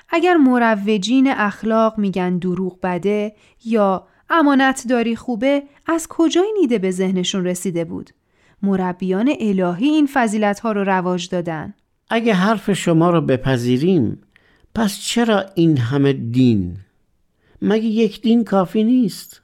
اگر 0.10 0.34
مروجین 0.38 1.28
اخلاق 1.28 1.97
میگن 1.97 2.38
دروغ 2.38 2.80
بده 2.84 3.36
یا 3.65 4.08
امانت 4.30 4.86
داری 4.89 5.15
خوبه 5.15 5.63
از 5.88 6.08
کجای 6.10 6.54
نیده 6.62 6.80
به 6.80 6.91
ذهنشون 6.91 7.45
رسیده 7.45 7.86
بود؟ 7.86 8.10
مربیان 8.62 9.34
الهی 9.39 9.88
این 9.88 10.08
فضیلت 10.13 10.60
ها 10.60 10.71
رو 10.71 10.84
رواج 10.84 11.30
دادن 11.30 11.73
اگه 12.10 12.34
حرف 12.34 12.73
شما 12.73 13.10
رو 13.10 13.21
بپذیریم 13.21 14.21
پس 14.76 15.00
چرا 15.00 15.46
این 15.56 15.78
همه 15.78 16.14
دین؟ 16.14 16.78
مگه 17.62 17.86
یک 17.86 18.22
دین 18.22 18.44
کافی 18.44 18.84
نیست؟ 18.84 19.42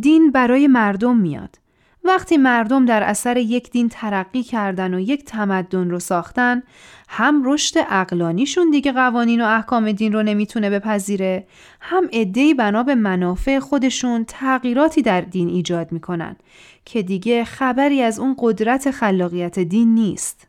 دین 0.00 0.30
برای 0.30 0.66
مردم 0.66 1.16
میاد 1.16 1.58
وقتی 2.04 2.36
مردم 2.36 2.84
در 2.84 3.02
اثر 3.02 3.36
یک 3.36 3.70
دین 3.70 3.88
ترقی 3.88 4.42
کردن 4.42 4.94
و 4.94 5.00
یک 5.00 5.24
تمدن 5.24 5.90
رو 5.90 5.98
ساختن 5.98 6.62
هم 7.08 7.42
رشد 7.44 7.74
اقلانیشون 7.90 8.70
دیگه 8.70 8.92
قوانین 8.92 9.40
و 9.40 9.44
احکام 9.44 9.92
دین 9.92 10.12
رو 10.12 10.22
نمی‌تونه 10.22 10.70
بپذیره 10.70 11.46
هم 11.80 12.08
عدهای 12.12 12.54
بنا 12.54 12.82
به 12.82 12.94
منافع 12.94 13.58
خودشون 13.58 14.24
تغییراتی 14.28 15.02
در 15.02 15.20
دین 15.20 15.48
ایجاد 15.48 15.92
می‌کنن 15.92 16.36
که 16.84 17.02
دیگه 17.02 17.44
خبری 17.44 18.02
از 18.02 18.18
اون 18.18 18.36
قدرت 18.38 18.90
خلاقیت 18.90 19.58
دین 19.58 19.94
نیست 19.94 20.48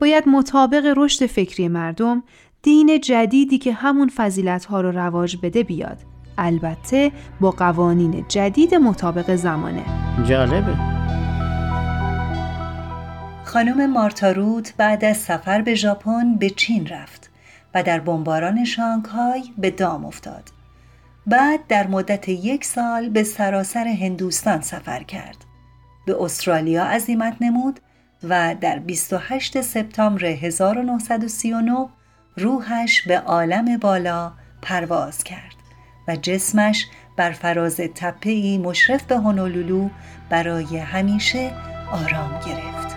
باید 0.00 0.28
مطابق 0.28 0.94
رشد 0.96 1.26
فکری 1.26 1.68
مردم 1.68 2.22
دین 2.62 3.00
جدیدی 3.00 3.58
که 3.58 3.72
همون 3.72 4.08
فضیلت 4.08 4.64
ها 4.64 4.80
رو 4.80 4.90
رواج 4.90 5.36
بده 5.42 5.62
بیاد 5.62 5.98
البته 6.38 7.12
با 7.40 7.50
قوانین 7.50 8.24
جدید 8.28 8.74
مطابق 8.74 9.34
زمانه 9.34 9.82
جالبه 10.24 10.74
خانم 13.44 13.90
مارتاروت 13.90 14.74
بعد 14.76 15.04
از 15.04 15.16
سفر 15.16 15.62
به 15.62 15.74
ژاپن 15.74 16.34
به 16.34 16.50
چین 16.50 16.86
رفت 16.86 17.30
و 17.74 17.82
در 17.82 18.00
بمباران 18.00 18.64
شانگهای 18.64 19.42
به 19.58 19.70
دام 19.70 20.04
افتاد. 20.04 20.50
بعد 21.26 21.60
در 21.68 21.86
مدت 21.86 22.28
یک 22.28 22.64
سال 22.64 23.08
به 23.08 23.22
سراسر 23.22 23.88
هندوستان 23.88 24.60
سفر 24.60 25.02
کرد. 25.02 25.36
به 26.06 26.22
استرالیا 26.22 26.84
عزیمت 26.84 27.36
نمود 27.40 27.80
و 28.22 28.54
در 28.60 28.78
28 28.78 29.60
سپتامبر 29.60 30.24
1939 30.24 31.88
روحش 32.38 33.02
به 33.02 33.18
عالم 33.18 33.76
بالا 33.76 34.32
پرواز 34.62 35.24
کرد 35.24 35.54
و 36.08 36.16
جسمش 36.16 36.86
بر 37.16 37.32
فراز 37.32 37.76
تپه‌ای 37.76 38.58
مشرف 38.58 39.02
به 39.02 39.16
هونولولو 39.16 39.88
برای 40.30 40.76
همیشه 40.78 41.50
آرام 41.92 42.40
گرفت. 42.46 42.87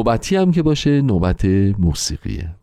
نوبتی 0.00 0.36
هم 0.36 0.52
که 0.52 0.62
باشه 0.62 1.02
نوبت 1.02 1.44
موسیقیه. 1.78 2.59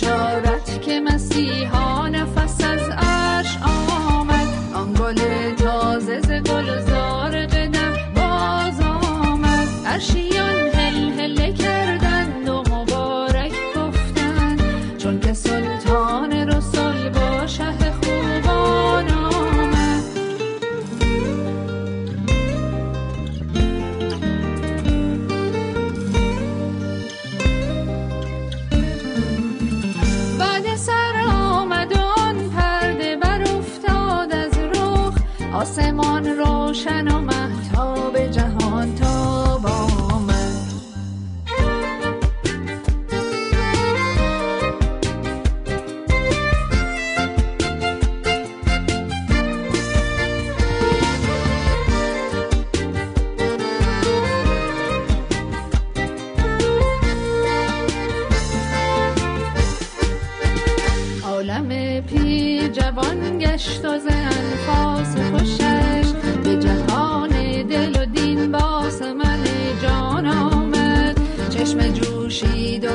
chorar. 0.00 0.55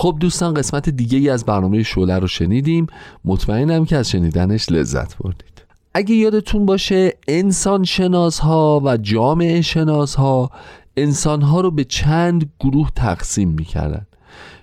خب 0.00 0.16
دوستان 0.20 0.54
قسمت 0.54 0.88
دیگه 0.88 1.18
ای 1.18 1.28
از 1.30 1.44
برنامه 1.44 1.82
شعله 1.82 2.18
رو 2.18 2.26
شنیدیم. 2.26 2.86
مطمئنم 3.24 3.84
که 3.84 3.96
از 3.96 4.10
شنیدنش 4.10 4.72
لذت 4.72 5.16
بردید. 5.18 5.64
اگه 5.94 6.14
یادتون 6.14 6.66
باشه 6.66 7.12
انسان 7.28 7.84
شناس 7.84 8.38
ها 8.38 8.80
و 8.84 8.96
جامعه 8.96 9.62
شناس 9.62 10.14
ها 10.14 10.50
انسان 10.96 11.42
ها 11.42 11.60
رو 11.60 11.70
به 11.70 11.84
چند 11.84 12.50
گروه 12.60 12.90
تقسیم 12.96 13.48
می‌کردن. 13.48 14.06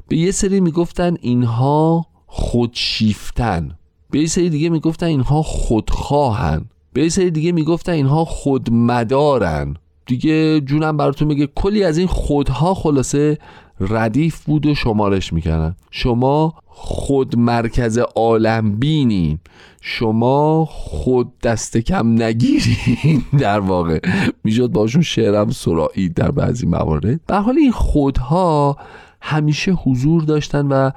به 0.08 0.18
یه 0.18 0.32
سری 0.32 0.60
می‌گفتن 0.60 1.16
اینها 1.22 2.06
خودشیفتن. 2.28 3.72
به 4.12 4.20
یه 4.20 4.28
سری 4.28 4.50
دیگه 4.50 4.70
می‌گفتن 4.70 5.06
اینها 5.06 5.42
خودخواهن. 5.42 6.66
به 6.94 7.04
یه 7.04 7.10
سری 7.10 7.32
دیگه 7.32 7.52
می‌گفتن 7.52 7.92
اینها 7.92 8.26
خودمدارن. 8.26 9.76
دیگه 10.06 10.62
جونم 10.62 10.98
براتون 10.98 11.28
میگه 11.28 11.48
کلی 11.48 11.84
از 11.84 11.98
این 11.98 12.08
خودها 12.08 12.74
خلاصه 12.74 13.38
ردیف 13.80 14.44
بود 14.44 14.66
و 14.66 14.76
شمارش 14.76 15.34
می‌کردن. 15.34 15.76
شما 15.92 16.54
خود 16.66 17.38
مرکز 17.38 17.98
عالم 17.98 18.76
بینین. 18.76 19.40
شما 19.82 20.66
خود 20.66 21.40
دست 21.40 21.78
کم 21.78 22.24
نگیرین. 22.24 23.24
در 23.40 23.60
واقع 23.60 24.00
می‌شد 24.44 24.68
باشون 24.68 25.02
شعرم 25.02 25.50
سرایی 25.50 26.10
در 26.10 26.32
بعضی 26.32 26.66
موارد. 26.66 27.26
به 27.26 27.36
حال 27.36 27.58
این 27.58 27.72
خودها 27.72 28.78
همیشه 29.22 29.72
حضور 29.72 30.24
داشتن 30.24 30.68
و 30.68 30.92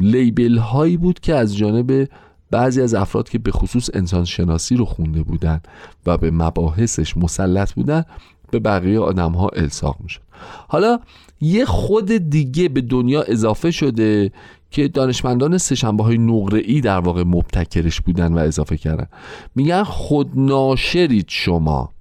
لیبل 0.00 0.58
هایی 0.58 0.96
بود 0.96 1.20
که 1.20 1.34
از 1.34 1.56
جانب 1.56 2.08
بعضی 2.50 2.82
از 2.82 2.94
افراد 2.94 3.28
که 3.28 3.38
به 3.38 3.50
خصوص 3.50 3.90
انسان 3.94 4.24
شناسی 4.24 4.76
رو 4.76 4.84
خونده 4.84 5.22
بودن 5.22 5.60
و 6.06 6.18
به 6.18 6.30
مباحثش 6.30 7.16
مسلط 7.16 7.72
بودن 7.72 8.04
به 8.50 8.58
بقیه 8.58 9.00
آدم 9.00 9.32
ها 9.32 9.48
الساق 9.48 9.96
می 10.00 10.08
شد 10.08 10.20
حالا 10.68 11.00
یه 11.40 11.64
خود 11.64 12.12
دیگه 12.12 12.68
به 12.68 12.80
دنیا 12.80 13.22
اضافه 13.22 13.70
شده 13.70 14.32
که 14.70 14.88
دانشمندان 14.88 15.58
سهشنبه 15.58 16.04
های 16.04 16.18
نقره 16.18 16.62
ای 16.64 16.80
در 16.80 16.98
واقع 16.98 17.22
مبتکرش 17.22 18.00
بودن 18.00 18.34
و 18.34 18.38
اضافه 18.38 18.76
کردن. 18.76 19.06
میگن 19.54 19.82
خودناشرید 19.82 21.26
شما. 21.28 21.92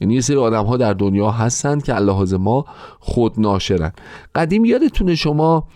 یعنی 0.00 0.14
یه 0.14 0.20
سری 0.20 0.36
آدم 0.36 0.64
ها 0.64 0.76
در 0.76 0.92
دنیا 0.92 1.30
هستند 1.30 1.84
که 1.84 1.94
لحاظ 1.94 2.34
ما 2.34 2.64
خودناشرن. 3.00 3.92
قدیم 4.34 4.64
یادتونه 4.64 5.14
شما 5.14 5.68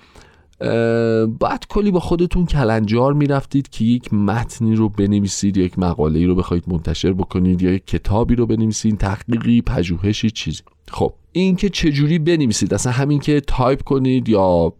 بعد 1.40 1.64
کلی 1.68 1.90
با 1.90 2.00
خودتون 2.00 2.46
کلنجار 2.46 3.12
می‌رفتید 3.12 3.68
که 3.68 3.84
یک 3.84 4.14
متنی 4.14 4.74
رو 4.74 4.88
بنویسید 4.88 5.56
یک 5.56 5.78
مقاله 5.78 6.18
ای 6.18 6.26
رو 6.26 6.34
بخواید 6.34 6.64
منتشر 6.66 7.12
بکنید 7.12 7.62
یا 7.62 7.72
یک 7.72 7.86
کتابی 7.86 8.34
رو 8.34 8.46
بنویسید 8.46 8.98
تحقیقی 8.98 9.62
پژوهشی 9.62 10.30
چیزی. 10.30 10.62
خب 10.90 11.12
این 11.32 11.56
که 11.56 11.68
چجوری 11.68 12.18
بنویسید؟ 12.18 12.74
اصلا 12.74 12.92
همین 12.92 13.18
که 13.18 13.40
تایپ 13.40 13.82
کنید 13.82 14.28
یا 14.28 14.72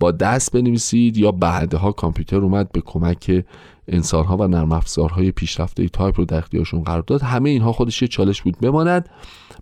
با 0.00 0.12
دست 0.12 0.52
بنویسید 0.52 1.16
یا 1.16 1.32
بعدها 1.32 1.92
کامپیوتر 1.92 2.36
اومد 2.36 2.72
به 2.72 2.80
کمک 2.80 3.44
انسانها 3.88 4.36
و 4.36 4.48
نرم 4.48 4.72
افزارهای 4.72 5.32
پیشرفته 5.32 5.88
تایپ 5.88 6.18
رو 6.18 6.24
در 6.24 6.38
اختیارشون 6.38 6.82
قرار 6.82 7.04
داد. 7.06 7.22
همه 7.22 7.50
اینها 7.50 7.72
خودش 7.72 8.02
یه 8.02 8.08
چالش 8.08 8.42
بود 8.42 8.58
بماند. 8.60 9.08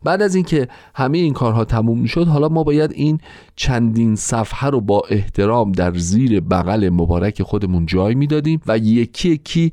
بعد 0.04 0.22
از 0.22 0.34
اینکه 0.34 0.68
همه 0.94 1.18
این 1.18 1.32
کارها 1.32 1.64
تموم 1.64 1.98
می‌شد 1.98 2.28
حالا 2.28 2.48
ما 2.48 2.64
باید 2.64 2.92
این 2.92 3.20
چندین 3.56 4.16
صفحه 4.16 4.70
رو 4.70 4.80
با 4.80 5.02
احترام 5.10 5.72
در 5.72 5.94
زیر 5.94 6.40
بغل 6.40 6.88
مبارک 6.88 7.42
خودمون 7.42 7.86
جای 7.86 8.14
می‌دادیم 8.14 8.60
و 8.66 8.78
یکی 8.78 9.28
یکی 9.28 9.72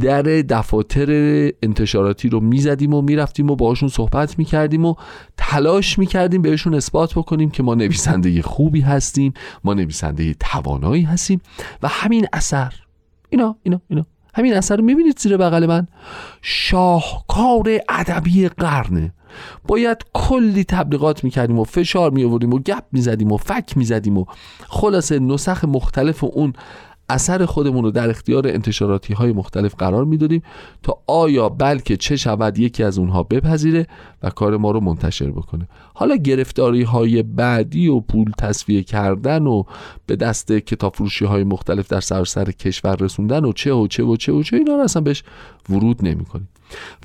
در 0.00 0.22
دفاتر 0.22 1.10
انتشاراتی 1.62 2.28
رو 2.28 2.40
می‌زدیم 2.40 2.94
و 2.94 3.02
می‌رفتیم 3.02 3.50
و 3.50 3.56
باهاشون 3.56 3.88
صحبت 3.88 4.38
می‌کردیم 4.38 4.84
و 4.84 4.94
تلاش 5.36 5.98
می‌کردیم 5.98 6.42
بهشون 6.42 6.74
اثبات 6.74 7.14
بکنیم 7.14 7.50
که 7.50 7.62
ما 7.62 7.74
نویسنده 7.74 8.42
خوبی 8.42 8.80
هستیم 8.80 9.32
ما 9.64 9.74
نویسنده 9.74 10.34
توانایی 10.34 11.02
هستیم 11.02 11.40
و 11.82 11.88
همین 11.88 12.26
اثر 12.32 12.74
اینا 13.30 13.56
اینا 13.62 13.80
اینا. 13.88 14.06
همین 14.34 14.54
اثر 14.54 14.76
رو 14.76 14.84
می‌بینید 14.84 15.18
زیر 15.18 15.36
بغل 15.36 15.66
من. 15.66 15.86
شاهکار 16.42 17.68
ادبی 17.88 18.48
قرنه. 18.48 19.12
باید 19.68 20.04
کلی 20.12 20.64
تبلیغات 20.64 21.24
می‌کردیم 21.24 21.58
و 21.58 21.64
فشار 21.64 22.10
میآوردیم 22.10 22.52
و 22.52 22.58
گپ 22.58 22.84
می‌زدیم 22.92 23.32
و 23.32 23.36
فک 23.36 23.76
می‌زدیم 23.76 24.18
و 24.18 24.24
خلاصه 24.68 25.18
نسخ 25.18 25.64
مختلف 25.64 26.24
اون 26.24 26.52
اثر 27.10 27.46
خودمون 27.46 27.84
رو 27.84 27.90
در 27.90 28.10
اختیار 28.10 28.48
انتشاراتی 28.48 29.14
های 29.14 29.32
مختلف 29.32 29.74
قرار 29.74 30.04
می‌دادیم 30.04 30.42
تا 30.82 30.98
آیا 31.06 31.48
بلکه 31.48 31.96
چه 31.96 32.16
شود 32.16 32.58
یکی 32.58 32.82
از 32.82 32.98
اونها 32.98 33.22
بپذیره 33.22 33.86
و 34.22 34.30
کار 34.30 34.56
ما 34.56 34.70
رو 34.70 34.80
منتشر 34.80 35.30
بکنه. 35.30 35.68
حالا 35.94 36.16
گرفتاری 36.16 36.82
های 36.82 37.22
بعدی 37.22 37.88
و 37.88 38.00
پول 38.00 38.32
تصفیه 38.38 38.82
کردن 38.82 39.46
و 39.46 39.62
به 40.06 40.16
دست 40.16 40.52
کتاب 40.52 40.94
فروشی 40.94 41.24
های 41.24 41.44
مختلف 41.44 41.88
در 41.88 42.00
سراسر 42.00 42.50
کشور 42.50 42.96
رسوندن 42.96 43.44
و 43.44 43.52
چه 43.52 43.72
و 43.72 43.86
چه 43.86 44.04
و 44.04 44.16
چه 44.16 44.32
و 44.32 44.42
چه 44.42 44.56
اینا 44.56 44.76
رو 44.76 44.82
اصلا 44.82 45.02
بهش 45.02 45.22
ورود 45.70 46.06
نمی 46.06 46.24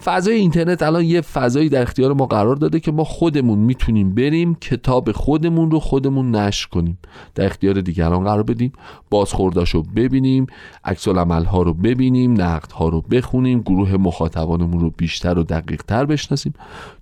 فضای 0.03 0.35
اینترنت 0.35 0.83
الان 0.83 1.03
یه 1.03 1.21
فضایی 1.21 1.69
در 1.69 1.81
اختیار 1.81 2.13
ما 2.13 2.25
قرار 2.25 2.55
داده 2.55 2.79
که 2.79 2.91
ما 2.91 3.03
خودمون 3.03 3.59
می‌تونیم 3.59 4.15
بریم 4.15 4.55
کتاب 4.55 5.11
خودمون 5.11 5.71
رو 5.71 5.79
خودمون 5.79 6.35
نشر 6.35 6.67
کنیم. 6.67 6.97
در 7.35 7.45
اختیار 7.45 7.81
دیگران 7.81 8.23
قرار 8.23 8.43
بدیم 8.43 8.71
بازخورداش 9.09 9.69
رو 9.69 9.83
ببینیم 9.83 10.47
عکس 10.83 11.07
ها 11.07 11.61
رو 11.61 11.73
ببینیم 11.73 12.41
نقد 12.41 12.71
ها 12.71 12.89
رو 12.89 13.01
بخونیم 13.01 13.61
گروه 13.61 13.97
مخاطبانمون 13.97 14.79
رو 14.79 14.89
بیشتر 14.97 15.37
و 15.37 15.43
دقیق 15.43 15.81
تر 15.81 16.05
بشناسیم. 16.05 16.53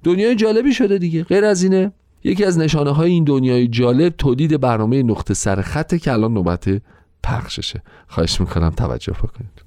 دنیای 0.04 0.36
جالبی 0.36 0.74
شده 0.74 0.98
دیگه. 0.98 1.24
غیر 1.24 1.46
از 1.46 1.64
اینه 1.64 1.92
یکی 2.24 2.46
از 2.46 2.58
نشانه 2.58 2.92
های 2.92 3.12
این 3.12 3.24
دنیای 3.24 3.68
جالب 3.68 4.14
تولید 4.18 4.60
برنامه 4.60 5.04
نقطه 5.04 5.34
سر 5.34 5.62
که 6.02 6.12
الان 6.12 6.34
نوبت 6.34 6.82
پخششه. 7.24 7.82
خواهش 8.08 8.42
می‌کنم 8.42 8.70
توجه 8.70 9.14
بکنید. 9.14 9.64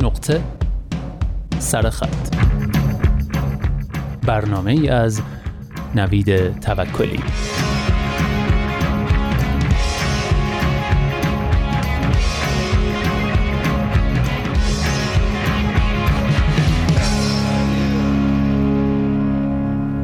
نقطه 0.00 0.42
سرخط 1.58 2.36
برنامه 4.26 4.72
ای 4.72 4.88
از 4.88 5.22
نوید 5.94 6.60
توکلی. 6.60 7.20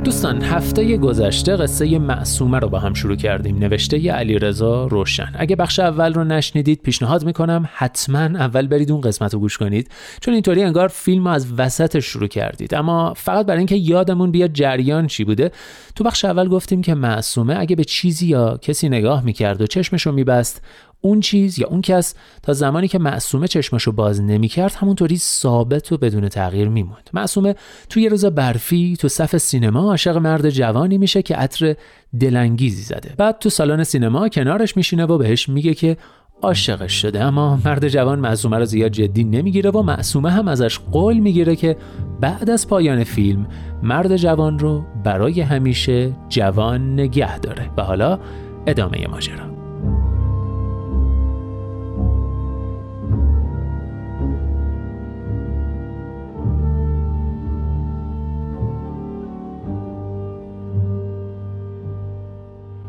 دوستان 0.04 0.42
هفته 0.42 0.96
گذشته 0.96 1.56
قصه 1.56 1.98
معصومه 1.98 2.58
رو 2.58 2.68
با 2.68 2.78
هم 2.78 2.94
شروع 2.94 3.16
کردیم. 3.16 3.58
نوشته 3.58 4.12
علی 4.12 4.38
رضا 4.38 4.86
روشن. 4.86 5.32
اگه 5.34 5.56
بخش 5.56 5.80
اول 5.80 6.14
رو 6.14 6.24
نشنیدید 6.24 6.82
پیشنهاد 6.82 7.24
می‌کنم 7.24 7.68
حتما 7.74 8.18
اول 8.18 8.66
برید 8.66 8.92
اون 8.92 9.00
قسمت 9.00 9.34
رو 9.34 9.40
گوش 9.40 9.58
کنید. 9.58 9.90
چون 10.20 10.34
اینطوری 10.34 10.62
انگار 10.62 10.88
فیلم 10.88 11.26
از 11.26 11.52
وسطش 11.58 12.04
شروع 12.04 12.28
کردید. 12.28 12.74
اما 12.74 13.14
فقط 13.16 13.46
برای 13.46 13.58
اینکه 13.58 13.76
یادمون 13.76 14.30
بیاد 14.30 14.52
جریان 14.52 15.06
چی 15.06 15.24
بوده 15.24 15.50
تو 15.96 16.04
بخش 16.04 16.24
اول 16.24 16.48
گفتیم 16.48 16.82
که 16.82 16.94
معصومه 16.94 17.56
اگه 17.58 17.76
به 17.76 17.84
چیزی 17.84 18.26
یا 18.26 18.58
کسی 18.62 18.88
نگاه 18.88 19.24
می‌کرد 19.24 19.60
و 19.60 19.66
چشمش 19.66 20.06
رو 20.06 20.12
میبست 20.12 20.62
اون 21.04 21.20
چیز 21.20 21.58
یا 21.58 21.66
اون 21.68 21.80
کس 21.80 22.14
تا 22.42 22.52
زمانی 22.52 22.88
که 22.88 22.98
معصومه 22.98 23.48
چشمشو 23.48 23.92
باز 23.92 24.22
نمی‌کرد 24.22 24.74
همونطوری 24.74 25.16
ثابت 25.16 25.92
و 25.92 25.96
بدون 25.96 26.28
تغییر 26.28 26.68
میموند. 26.68 27.10
معصومه 27.12 27.54
توی 27.88 28.02
یه 28.02 28.08
روز 28.08 28.24
برفی 28.24 28.96
تو 29.00 29.08
صف 29.08 29.36
سینما 29.36 29.80
عاشق 29.80 30.16
مرد 30.16 30.50
جوانی 30.50 30.98
میشه 30.98 31.22
که 31.22 31.36
عطر 31.36 31.76
دلانگیزی 32.20 32.82
زده. 32.82 33.14
بعد 33.16 33.38
تو 33.38 33.50
سالن 33.50 33.84
سینما 33.84 34.28
کنارش 34.28 34.76
میشینه 34.76 35.04
و 35.04 35.18
بهش 35.18 35.48
میگه 35.48 35.74
که 35.74 35.96
عاشقش 36.42 36.92
شده 36.92 37.24
اما 37.24 37.58
مرد 37.64 37.88
جوان 37.88 38.18
معصومه 38.18 38.58
رو 38.58 38.64
زیاد 38.64 38.90
جدی 38.90 39.24
نمی‌گیره 39.24 39.70
و 39.70 39.82
معصومه 39.82 40.30
هم 40.30 40.48
ازش 40.48 40.78
قول 40.78 41.18
می‌گیره 41.18 41.56
که 41.56 41.76
بعد 42.20 42.50
از 42.50 42.68
پایان 42.68 43.04
فیلم 43.04 43.46
مرد 43.82 44.16
جوان 44.16 44.58
رو 44.58 44.84
برای 45.04 45.40
همیشه 45.40 46.12
جوان 46.28 46.92
نگه 46.92 47.38
داره 47.38 47.70
و 47.76 47.82
حالا 47.82 48.18
ادامه 48.66 49.06
ماجرا. 49.06 49.51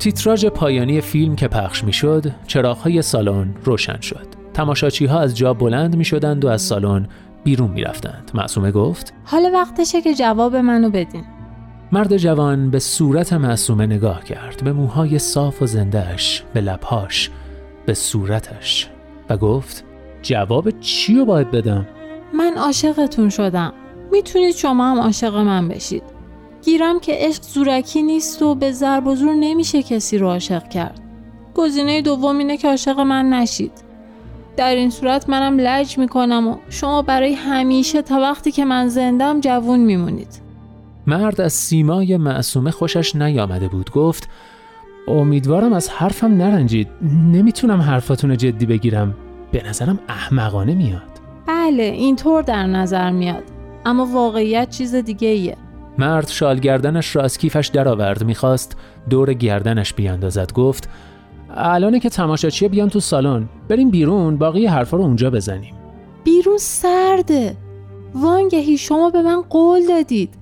تیتراژ 0.03 0.45
پایانی 0.45 1.01
فیلم 1.01 1.35
که 1.35 1.47
پخش 1.47 1.83
می‌شد، 1.83 2.31
چراغهای 2.47 3.01
سالن 3.01 3.55
روشن 3.63 3.99
شد. 4.01 4.27
تماشاچی 4.53 5.05
ها 5.05 5.19
از 5.19 5.37
جا 5.37 5.53
بلند 5.53 5.95
می 5.95 6.05
شدند 6.05 6.45
و 6.45 6.47
از 6.47 6.61
سالن 6.61 7.07
بیرون 7.43 7.71
می 7.71 7.81
رفتند. 7.81 8.31
معصومه 8.33 8.71
گفت 8.71 9.13
حالا 9.25 9.51
وقتشه 9.53 10.01
که 10.01 10.13
جواب 10.13 10.55
منو 10.55 10.89
بدین. 10.89 11.23
مرد 11.91 12.17
جوان 12.17 12.71
به 12.71 12.79
صورت 12.79 13.33
معصومه 13.33 13.85
نگاه 13.85 14.23
کرد 14.23 14.63
به 14.63 14.73
موهای 14.73 15.19
صاف 15.19 15.61
و 15.61 15.65
زندهش 15.65 16.43
به 16.53 16.61
لبهاش 16.61 17.31
به 17.85 17.93
صورتش 17.93 18.89
و 19.29 19.37
گفت 19.37 19.83
جواب 20.21 20.79
چی 20.79 21.15
رو 21.15 21.25
باید 21.25 21.51
بدم؟ 21.51 21.87
من 22.33 22.53
عاشقتون 22.57 23.29
شدم 23.29 23.73
می‌تونید 24.11 24.55
شما 24.55 24.91
هم 24.91 24.99
عاشق 24.99 25.35
من 25.35 25.67
بشید 25.67 26.12
گیرم 26.65 26.99
که 26.99 27.11
عشق 27.15 27.43
زورکی 27.43 28.03
نیست 28.03 28.41
و 28.41 28.55
به 28.55 28.71
ضرب 28.71 29.07
و 29.07 29.15
زور 29.15 29.33
نمیشه 29.35 29.83
کسی 29.83 30.17
رو 30.17 30.27
عاشق 30.27 30.69
کرد. 30.69 30.99
گزینه 31.55 32.01
دوم 32.01 32.37
اینه 32.37 32.57
که 32.57 32.67
عاشق 32.67 32.99
من 32.99 33.29
نشید. 33.29 33.71
در 34.57 34.75
این 34.75 34.89
صورت 34.89 35.29
منم 35.29 35.57
لج 35.59 35.97
می‌کنم 35.97 36.47
و 36.47 36.55
شما 36.69 37.01
برای 37.01 37.33
همیشه 37.33 38.01
تا 38.01 38.19
وقتی 38.19 38.51
که 38.51 38.65
من 38.65 38.87
زندم 38.87 39.39
جوون 39.39 39.79
میمونید. 39.79 40.41
مرد 41.07 41.41
از 41.41 41.53
سیمای 41.53 42.17
معصومه 42.17 42.71
خوشش 42.71 43.15
نیامده 43.15 43.67
بود. 43.67 43.91
گفت 43.91 44.29
امیدوارم 45.07 45.73
از 45.73 45.89
حرفم 45.89 46.33
نرنجید. 46.33 46.87
نمی‌تونم 47.31 47.81
حرفاتون 47.81 48.29
رو 48.29 48.35
جدی 48.35 48.65
بگیرم. 48.65 49.15
به 49.51 49.63
نظرم 49.69 49.99
احمقانه 50.09 50.75
میاد. 50.75 51.01
بله 51.47 51.83
اینطور 51.83 52.41
در 52.41 52.67
نظر 52.67 53.11
میاد. 53.11 53.43
اما 53.85 54.05
واقعیت 54.05 54.69
چیز 54.69 54.95
دیگه 54.95 55.27
ایه 55.27 55.57
مرد 55.97 56.27
شال 56.27 56.59
گردنش 56.59 57.15
را 57.15 57.21
از 57.21 57.37
کیفش 57.37 57.67
درآورد 57.67 58.23
می‌خواست 58.23 58.77
دور 59.09 59.33
گردنش 59.33 59.93
بیاندازد 59.93 60.53
گفت 60.53 60.89
الانه 61.55 61.99
که 61.99 62.09
تماشاچی 62.09 62.67
بیان 62.67 62.89
تو 62.89 62.99
سالن. 62.99 63.49
بریم 63.69 63.89
بیرون 63.89 64.37
باقی 64.37 64.65
حرفا 64.65 64.97
رو 64.97 65.03
اونجا 65.03 65.29
بزنیم. 65.29 65.73
بیرون 66.23 66.57
سرده. 66.57 67.55
وانگهی 68.15 68.77
شما 68.77 69.09
به 69.09 69.21
من 69.21 69.41
قول 69.41 69.87
دادید. 69.87 70.33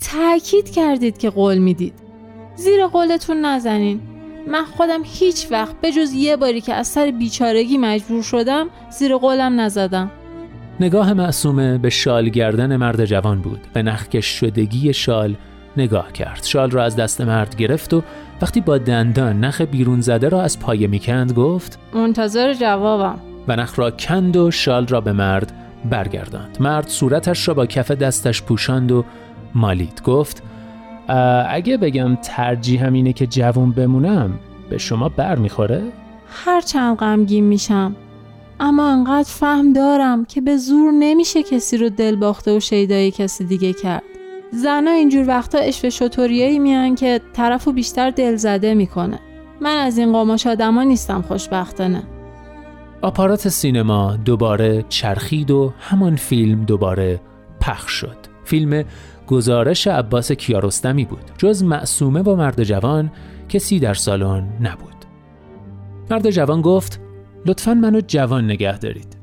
تأکید 0.00 0.70
کردید 0.70 1.18
که 1.18 1.30
قول 1.30 1.58
می‌دید. 1.58 1.94
زیر 2.56 2.86
قولتون 2.86 3.44
نزنین. 3.44 4.00
من 4.48 4.64
خودم 4.64 5.00
هیچ 5.04 5.46
وقت 5.50 5.80
به 5.80 5.92
جز 5.92 6.12
یه 6.12 6.36
باری 6.36 6.60
که 6.60 6.74
از 6.74 6.86
سر 6.86 7.10
بیچارگی 7.10 7.78
مجبور 7.78 8.22
شدم 8.22 8.66
زیر 8.90 9.16
قولم 9.16 9.60
نزدم. 9.60 10.10
نگاه 10.80 11.12
معصومه 11.12 11.78
به 11.78 11.90
شال 11.90 12.28
گردن 12.28 12.76
مرد 12.76 13.04
جوان 13.04 13.40
بود. 13.40 13.60
به 13.72 13.82
نخکش 13.82 14.26
شدگی 14.26 14.92
شال 14.92 15.34
نگاه 15.76 16.12
کرد. 16.12 16.44
شال 16.44 16.70
را 16.70 16.84
از 16.84 16.96
دست 16.96 17.20
مرد 17.20 17.56
گرفت 17.56 17.94
و 17.94 18.02
وقتی 18.42 18.60
با 18.60 18.78
دندان 18.78 19.40
نخ 19.44 19.60
بیرون 19.60 20.00
زده 20.00 20.28
را 20.28 20.42
از 20.42 20.60
پایه 20.60 20.86
می‌کند 20.86 21.32
گفت 21.32 21.78
منتظر 21.94 22.54
جوابم. 22.54 23.18
و 23.48 23.56
نخ 23.56 23.78
را 23.78 23.90
کند 23.90 24.36
و 24.36 24.50
شال 24.50 24.86
را 24.86 25.00
به 25.00 25.12
مرد 25.12 25.52
برگرداند. 25.90 26.56
مرد 26.60 26.88
صورتش 26.88 27.48
را 27.48 27.54
با 27.54 27.66
کف 27.66 27.90
دستش 27.90 28.42
پوشاند 28.42 28.92
و 28.92 29.04
مالید. 29.54 30.02
گفت 30.04 30.42
اگه 31.48 31.76
بگم 31.76 32.14
ترجیح 32.14 32.86
همینه 32.86 33.12
که 33.12 33.26
جوون 33.26 33.70
بمونم 33.70 34.38
به 34.70 34.78
شما 34.78 35.08
بر 35.08 35.36
می‌خوره؟ 35.36 35.82
هر 36.44 36.60
چند 36.60 36.96
غمگین 36.96 37.44
میشم. 37.44 37.96
اما 38.60 38.88
انقدر 38.92 39.28
فهم 39.28 39.72
دارم 39.72 40.24
که 40.24 40.40
به 40.40 40.56
زور 40.56 40.92
نمیشه 40.92 41.42
کسی 41.42 41.76
رو 41.76 41.88
دل 41.88 42.16
باخته 42.16 42.56
و 42.56 42.60
شیدای 42.60 43.10
کسی 43.10 43.44
دیگه 43.44 43.72
کرد. 43.72 44.02
زنا 44.52 44.90
اینجور 44.90 45.28
وقتا 45.28 45.58
اشوه 45.58 45.90
شطوریایی 45.90 46.58
میان 46.58 46.94
که 46.94 47.20
طرفو 47.32 47.72
بیشتر 47.72 48.10
دل 48.10 48.36
زده 48.36 48.74
می‌کنه. 48.74 49.18
من 49.60 49.76
از 49.76 49.98
این 49.98 50.12
قماش 50.12 50.46
آدما 50.46 50.82
نیستم 50.82 51.22
خوشبختانه. 51.22 52.02
آپارات 53.02 53.48
سینما 53.48 54.16
دوباره 54.16 54.84
چرخید 54.88 55.50
و 55.50 55.72
همان 55.78 56.16
فیلم 56.16 56.64
دوباره 56.64 57.20
پخش 57.60 57.92
شد. 57.92 58.16
فیلم 58.44 58.84
گزارش 59.26 59.86
عباس 59.86 60.32
کیارستمی 60.32 61.04
بود 61.04 61.30
جز 61.38 61.62
معصومه 61.62 62.22
و 62.22 62.36
مرد 62.36 62.62
جوان 62.62 63.10
کسی 63.48 63.78
در 63.78 63.94
سالن 63.94 64.48
نبود. 64.60 64.94
مرد 66.10 66.30
جوان 66.30 66.60
گفت 66.60 67.00
لطفا 67.46 67.74
منو 67.74 68.00
جوان 68.00 68.44
نگه 68.44 68.78
دارید. 68.78 69.16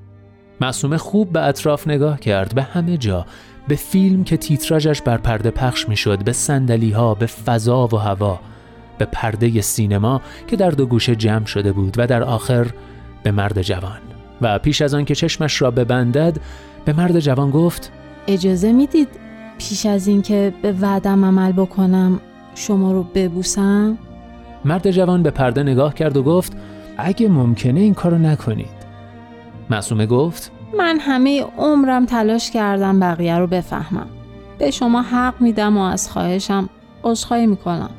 معصومه 0.61 0.97
خوب 0.97 1.31
به 1.31 1.41
اطراف 1.41 1.87
نگاه 1.87 2.19
کرد 2.19 2.55
به 2.55 2.63
همه 2.63 2.97
جا 2.97 3.25
به 3.67 3.75
فیلم 3.75 4.23
که 4.23 4.37
تیتراژش 4.37 5.01
بر 5.01 5.17
پرده 5.17 5.51
پخش 5.51 5.89
می‌شد 5.89 6.23
به 6.23 6.31
سندلی 6.31 6.91
ها 6.91 7.15
به 7.15 7.25
فضا 7.25 7.87
و 7.87 7.95
هوا 7.95 8.39
به 8.97 9.05
پرده 9.05 9.61
سینما 9.61 10.21
که 10.47 10.55
در 10.55 10.69
دو 10.71 10.85
گوشه 10.85 11.15
جمع 11.15 11.45
شده 11.45 11.71
بود 11.71 11.95
و 11.97 12.07
در 12.07 12.23
آخر 12.23 12.67
به 13.23 13.31
مرد 13.31 13.61
جوان. 13.61 13.99
و 14.41 14.59
پیش 14.59 14.81
از 14.81 14.93
آن 14.93 15.05
که 15.05 15.15
چشمش 15.15 15.61
را 15.61 15.71
ببندد 15.71 16.37
به 16.85 16.93
مرد 16.93 17.19
جوان 17.19 17.51
گفت 17.51 17.91
اجازه 18.27 18.73
می‌دید 18.73 19.07
پیش 19.57 19.85
از 19.85 20.07
اینکه 20.07 20.53
به 20.61 20.71
وعدم 20.71 21.25
عمل 21.25 21.51
بکنم 21.51 22.19
شما 22.55 22.91
رو 22.91 23.03
ببوسم؟ 23.03 23.97
مرد 24.65 24.91
جوان 24.91 25.23
به 25.23 25.31
پرده 25.31 25.63
نگاه 25.63 25.93
کرد 25.93 26.17
و 26.17 26.23
گفت 26.23 26.53
اگه 26.97 27.29
ممکنه 27.29 27.79
این 27.79 27.93
کارو 27.93 28.17
نکنید. 28.17 28.83
معصومه 29.69 30.05
گفت 30.05 30.51
من 30.77 30.97
همه 30.99 31.45
عمرم 31.57 32.05
تلاش 32.05 32.51
کردم 32.51 32.99
بقیه 32.99 33.37
رو 33.37 33.47
بفهمم. 33.47 34.07
به 34.57 34.71
شما 34.71 35.01
حق 35.01 35.33
میدم 35.39 35.77
و 35.77 35.81
از 35.81 36.09
خواهشم 36.09 36.69
عذرخواهی 37.03 37.47
می‌کنم. 37.47 37.89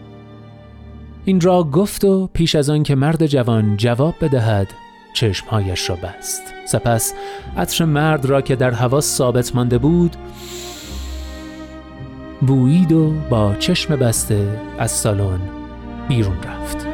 این 1.24 1.40
را 1.40 1.64
گفت 1.64 2.04
و 2.04 2.30
پیش 2.32 2.54
از 2.54 2.70
آن 2.70 2.82
که 2.82 2.94
مرد 2.94 3.26
جوان 3.26 3.76
جواب 3.76 4.14
بدهد 4.20 4.66
چشمهایش 5.14 5.90
را 5.90 5.96
بست. 5.96 6.42
سپس 6.66 7.14
عطر 7.56 7.84
مرد 7.84 8.24
را 8.24 8.40
که 8.40 8.56
در 8.56 8.70
هوا 8.70 9.00
ثابت 9.00 9.56
مانده 9.56 9.78
بود 9.78 10.16
بویید 12.40 12.92
و 12.92 13.12
با 13.30 13.54
چشم 13.54 13.96
بسته 13.96 14.60
از 14.78 14.90
سالن 14.90 15.40
بیرون 16.08 16.36
رفت. 16.36 16.93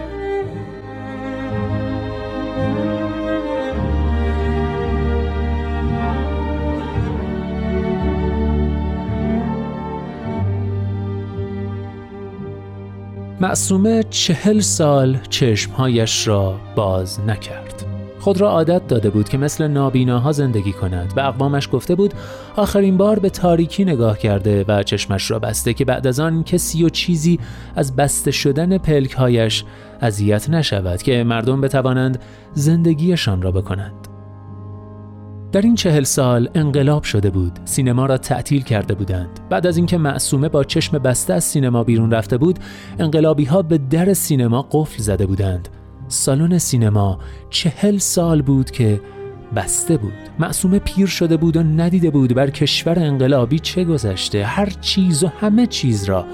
معصومه 13.41 14.03
چهل 14.11 14.61
سال 14.61 15.19
چشمهایش 15.31 16.29
را 16.29 16.61
باز 16.75 17.21
نکرد. 17.21 17.85
خود 18.21 18.41
را 18.41 18.51
عادت 18.51 18.87
داده 18.87 19.11
بود 19.11 19.29
که 19.29 19.39
مثل 19.39 19.69
نابیناها 19.69 20.33
زندگی 20.33 20.73
کند 20.73 21.15
به 21.15 21.29
اقوامش 21.29 21.69
گفته 21.73 21.95
بود 21.95 22.15
آخرین 22.57 22.97
بار 22.97 23.19
به 23.19 23.31
تاریکی 23.31 23.85
نگاه 23.85 24.19
کرده 24.19 24.65
و 24.69 24.83
چشمش 24.83 25.31
را 25.31 25.39
بسته 25.39 25.75
که 25.75 25.85
بعد 25.85 26.07
از 26.07 26.21
آن 26.21 26.45
کسی 26.45 26.85
و 26.85 26.89
چیزی 26.89 27.39
از 27.77 27.97
بسته 27.97 28.31
شدن 28.31 28.79
پلکهایش 28.79 29.65
اذیت 30.01 30.51
نشود 30.51 31.03
که 31.03 31.25
مردم 31.25 31.61
بتوانند 31.61 32.19
زندگیشان 32.55 33.43
را 33.43 33.51
بکنند. 33.51 34.10
در 35.53 35.61
این 35.61 35.75
چهل 35.75 36.03
سال 36.03 36.49
انقلاب 36.55 37.03
شده 37.03 37.31
بود. 37.31 37.53
سینما 37.65 38.07
را 38.07 38.19
تعطیل 38.19 38.63
کرده 38.63 38.95
بودند. 38.95 39.41
بعد 39.51 39.67
از 39.67 39.77
اینکه 39.77 39.99
معصومه 39.99 40.49
با 40.49 40.65
چشم 40.65 40.99
بسته 40.99 41.35
از 41.35 41.45
سینما 41.45 41.85
بیرون 41.85 42.11
رفته 42.11 42.39
بود 42.39 42.59
انقلابی 42.99 43.45
ها 43.45 43.63
به 43.63 43.79
در 43.79 44.15
سینما 44.15 44.69
قفل 44.71 45.03
زده 45.03 45.27
بودند. 45.27 45.69
سالن 46.09 46.59
سینما 46.59 47.19
چهل 47.51 47.99
سال 47.99 48.43
بود 48.43 48.71
که 48.71 49.01
بسته 49.57 49.97
بود. 49.97 50.13
معصومه 50.39 50.79
پیر 50.79 51.07
شده 51.07 51.37
بود 51.37 51.57
و 51.57 51.63
ندیده 51.63 52.11
بود 52.11 52.35
بر 52.35 52.51
کشور 52.51 52.99
انقلابی 52.99 53.59
چه 53.59 53.85
گذشته. 53.85 54.45
هر 54.45 54.71
چیز 54.81 55.25
و 55.25 55.29
همه 55.41 55.67
چیز 55.67 56.05
را 56.05 56.27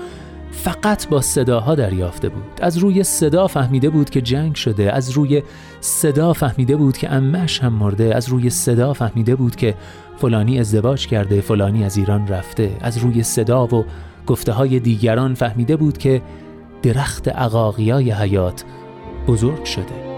فقط 0.57 1.09
با 1.09 1.21
صداها 1.21 1.75
دریافته 1.75 2.29
بود. 2.29 2.45
از 2.63 2.77
روی 2.77 3.03
صدا 3.03 3.47
فهمیده 3.47 3.91
بود 3.91 4.11
که 4.11 4.21
جنگ 4.21 4.55
شده 4.55 4.93
از 4.93 5.11
روی 5.11 5.43
صدا 5.81 6.33
فهمیده 6.33 6.77
بود 6.77 6.99
که 6.99 7.13
امش 7.13 7.63
هم 7.63 7.73
مرده 7.73 8.15
از 8.15 8.29
روی 8.29 8.51
صدا 8.51 8.93
فهمیده 8.93 9.37
بود 9.37 9.57
که 9.57 9.75
فلانی 10.17 10.61
ازدواج 10.61 11.07
کرده 11.07 11.41
فلانی 11.41 11.85
از 11.85 11.97
ایران 11.97 12.29
رفته. 12.29 12.77
از 12.81 12.99
روی 12.99 13.23
صدا 13.23 13.67
و 13.67 13.85
گفته 14.27 14.53
های 14.53 14.81
دیگران 14.81 15.35
فهمیده 15.35 15.77
بود 15.77 15.99
که 15.99 16.23
درخت 16.83 17.29
عقاقیای 17.29 18.11
حیات 18.11 18.65
بزرگ 19.27 19.65
شده. 19.65 20.16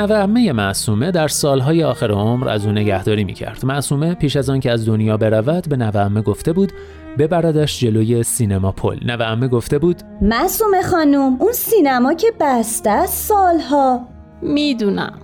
نوه 0.00 0.16
عمه 0.16 0.52
معصومه 0.52 1.10
در 1.10 1.28
سالهای 1.28 1.84
آخر 1.84 2.10
عمر 2.10 2.48
از 2.48 2.66
او 2.66 2.72
نگهداری 2.72 3.24
می‌کرد. 3.24 3.64
معصومه 3.64 4.14
پیش 4.14 4.36
از 4.36 4.50
آن 4.50 4.60
که 4.60 4.70
از 4.70 4.86
دنیا 4.86 5.16
برود 5.16 5.68
به 5.68 5.76
نوه 5.76 6.00
عمه 6.00 6.22
گفته 6.22 6.52
بود 6.52 6.72
ببردش 7.18 7.80
جلوی 7.80 8.22
سینما 8.22 8.72
پل. 8.72 8.98
نوه 9.06 9.24
عمه 9.24 9.48
گفته 9.48 9.78
بود 9.78 9.96
معصومه 10.22 10.82
خانم 10.82 11.36
اون 11.40 11.52
سینما 11.52 12.14
که 12.14 12.32
بسته 12.40 12.90
است 12.90 13.28
سالها. 13.28 14.00
می‌دونم. 14.42 15.18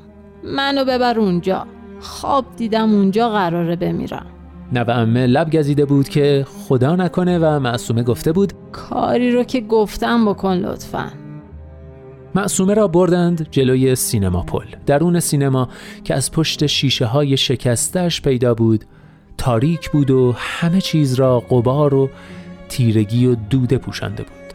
منو 0.45 0.85
ببر 0.85 1.19
اونجا. 1.19 1.67
خواب 2.01 2.45
دیدم 2.57 2.95
اونجا 2.95 3.29
قراره 3.29 3.77
بمیرم. 3.77 4.27
نوه 4.73 4.95
عمه 4.95 5.27
لب 5.27 5.57
گزیده 5.57 5.85
بود 5.85 6.09
که 6.09 6.47
خدا 6.69 6.97
نکنه 6.97 7.39
و 7.39 7.59
معصومه 7.61 8.03
گفته 8.03 8.33
بود 8.33 8.53
کاری 8.73 9.31
رو 9.31 9.45
که 9.45 9.61
گفتم 9.61 10.25
بکن 10.25 10.53
لطفاً. 10.53 11.26
معصومه 12.37 12.75
را 12.75 12.89
بردند 12.89 13.49
جلوی 13.51 13.95
سینما 13.95 14.43
پل. 14.43 14.67
درون 14.87 15.21
سینما 15.21 15.69
که 16.05 16.15
از 16.15 16.33
پشت 16.33 16.67
شیشه 16.67 17.07
های 17.07 17.37
شکستش 17.37 18.23
پیدا 18.23 18.55
بود 18.55 18.85
تاریک 19.39 19.91
بود 19.91 20.11
و 20.11 20.35
همه 20.39 20.81
چیز 20.81 21.15
را 21.15 21.41
قبار 21.41 21.95
و 21.95 22.11
تیرگی 22.69 23.27
و 23.27 23.35
دوده 23.35 23.79
پوشانده 23.79 24.23
بود. 24.23 24.53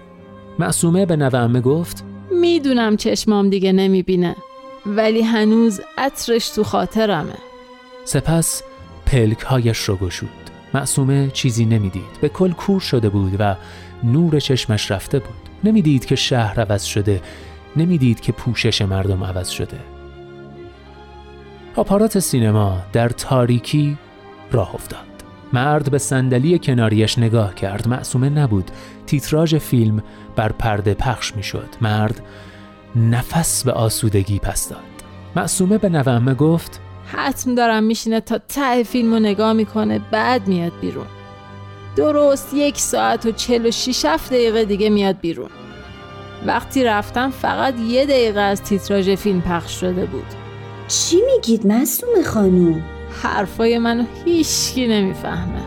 معصومه 0.60 1.06
به 1.06 1.16
نوامه 1.16 1.62
گفت 1.62 2.04
می‌دونم 2.32 2.98
چشمام 2.98 3.50
دیگه 3.50 3.72
نمی‌بینه 3.72 4.36
ولی 4.86 5.22
هنوز 5.22 5.82
عطرش 5.98 6.50
تو 6.50 6.64
خاطرمه. 6.64 7.38
سپس 8.06 8.64
پلکهایش 9.06 9.78
رو 9.78 9.96
گشود. 9.96 10.30
معصومه 10.74 11.30
چیزی 11.34 11.66
نمی‌دید. 11.66 12.20
به 12.22 12.30
کل 12.30 12.52
کور 12.52 12.80
شده 12.80 13.10
بود 13.10 13.36
و 13.40 13.56
نور 14.04 14.40
چشمش 14.40 14.92
رفته 14.92 15.20
بود. 15.20 15.36
نمی‌دید 15.64 16.06
که 16.06 16.16
شهر 16.16 16.60
عوض 16.62 16.84
شده 16.84 17.22
نمی‌دید 17.76 18.20
که 18.20 18.32
پوشش 18.32 18.82
مردم 18.82 19.24
عوض 19.24 19.50
شده. 19.50 19.80
آپارات 21.76 22.20
سینما 22.20 22.82
در 22.94 23.10
تاریکی 23.10 23.98
راه 24.52 24.76
افتاد. 24.76 25.00
مرد 25.54 25.92
به 25.92 25.98
صندلی 25.98 26.60
کناریش 26.60 27.20
نگاه 27.20 27.56
کرد. 27.56 27.88
معصومه 27.88 28.30
نبود. 28.30 28.72
تیتراژ 29.06 29.56
فیلم 29.56 30.04
بر 30.36 30.52
پرده 30.52 30.94
پخش 30.94 31.36
می‌شد. 31.36 31.70
مرد 31.82 32.22
نفس 32.96 33.64
به 33.64 33.72
آسودگی 33.72 34.40
پس 34.40 34.70
داد. 34.70 34.80
معصومه 35.36 35.78
به 35.78 35.90
نوامه 35.90 36.34
گفت 36.34 36.82
حتم 37.14 37.56
دارم 37.56 37.84
میشینه 37.84 38.20
تا 38.20 38.38
ته 38.38 38.84
فیلم 38.84 39.14
رو 39.14 39.20
نگاه 39.20 39.54
می‌کنه 39.54 40.02
بعد 40.12 40.48
میاد 40.48 40.74
بیرون. 40.82 41.08
درست 41.96 42.54
یک 42.54 42.78
ساعت 42.78 43.26
و 43.26 43.32
چل 43.32 43.66
و 43.66 43.72
شیش 43.72 44.06
دقیقه 44.06 44.66
دیگه 44.66 44.90
میاد 44.90 45.20
بیرون. 45.20 45.50
وقتی 46.46 46.84
رفتم 46.84 47.30
فقط 47.30 47.74
یه 47.80 48.06
دقیقه 48.06 48.40
از 48.40 48.64
تیتراژ 48.64 49.10
فیلم 49.10 49.42
پخش 49.42 49.80
شده 49.80 50.06
بود. 50.06 50.26
چی 50.88 51.18
میگید 51.34 51.68
مصوم 51.68 52.10
خانوم؟ 52.26 52.82
حرفای 53.24 53.78
منو 53.78 54.04
هیچکی 54.26 54.88
نمی‌فهمه. 54.88 55.62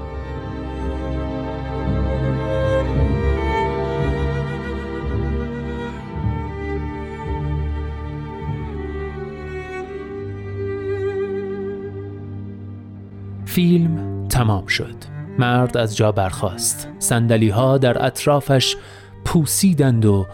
فیلم 13.45 14.27
تمام 14.29 14.67
شد. 14.67 14.95
مرد 15.39 15.77
از 15.77 15.97
جا 15.97 16.13
برخاست. 16.13 16.89
سندلی 16.99 17.49
ها 17.49 17.79
در 17.79 18.07
اطرافش 18.07 18.77
پوسیدند 19.25 20.05
و 20.05 20.27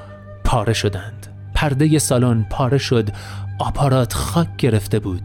پاره 0.50 0.72
شدند 0.72 1.26
پرده 1.54 1.98
سالن 1.98 2.46
پاره 2.50 2.78
شد 2.78 3.08
آپارات 3.60 4.12
خاک 4.12 4.56
گرفته 4.58 4.98
بود 4.98 5.22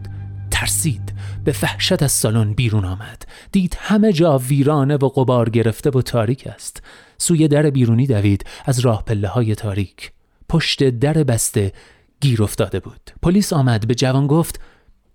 ترسید 0.50 1.12
به 1.44 1.52
فحشت 1.52 2.02
از 2.02 2.12
سالن 2.12 2.52
بیرون 2.52 2.84
آمد 2.84 3.22
دید 3.52 3.76
همه 3.80 4.12
جا 4.12 4.38
ویرانه 4.38 4.96
و 4.96 5.08
قبار 5.08 5.50
گرفته 5.50 5.90
و 5.90 6.02
تاریک 6.02 6.46
است 6.46 6.82
سوی 7.18 7.48
در 7.48 7.70
بیرونی 7.70 8.06
دوید 8.06 8.44
از 8.64 8.78
راه 8.78 9.04
پله 9.04 9.28
های 9.28 9.54
تاریک 9.54 10.12
پشت 10.48 10.90
در 10.90 11.12
بسته 11.12 11.72
گیر 12.20 12.42
افتاده 12.42 12.80
بود 12.80 13.10
پلیس 13.22 13.52
آمد 13.52 13.86
به 13.86 13.94
جوان 13.94 14.26
گفت 14.26 14.60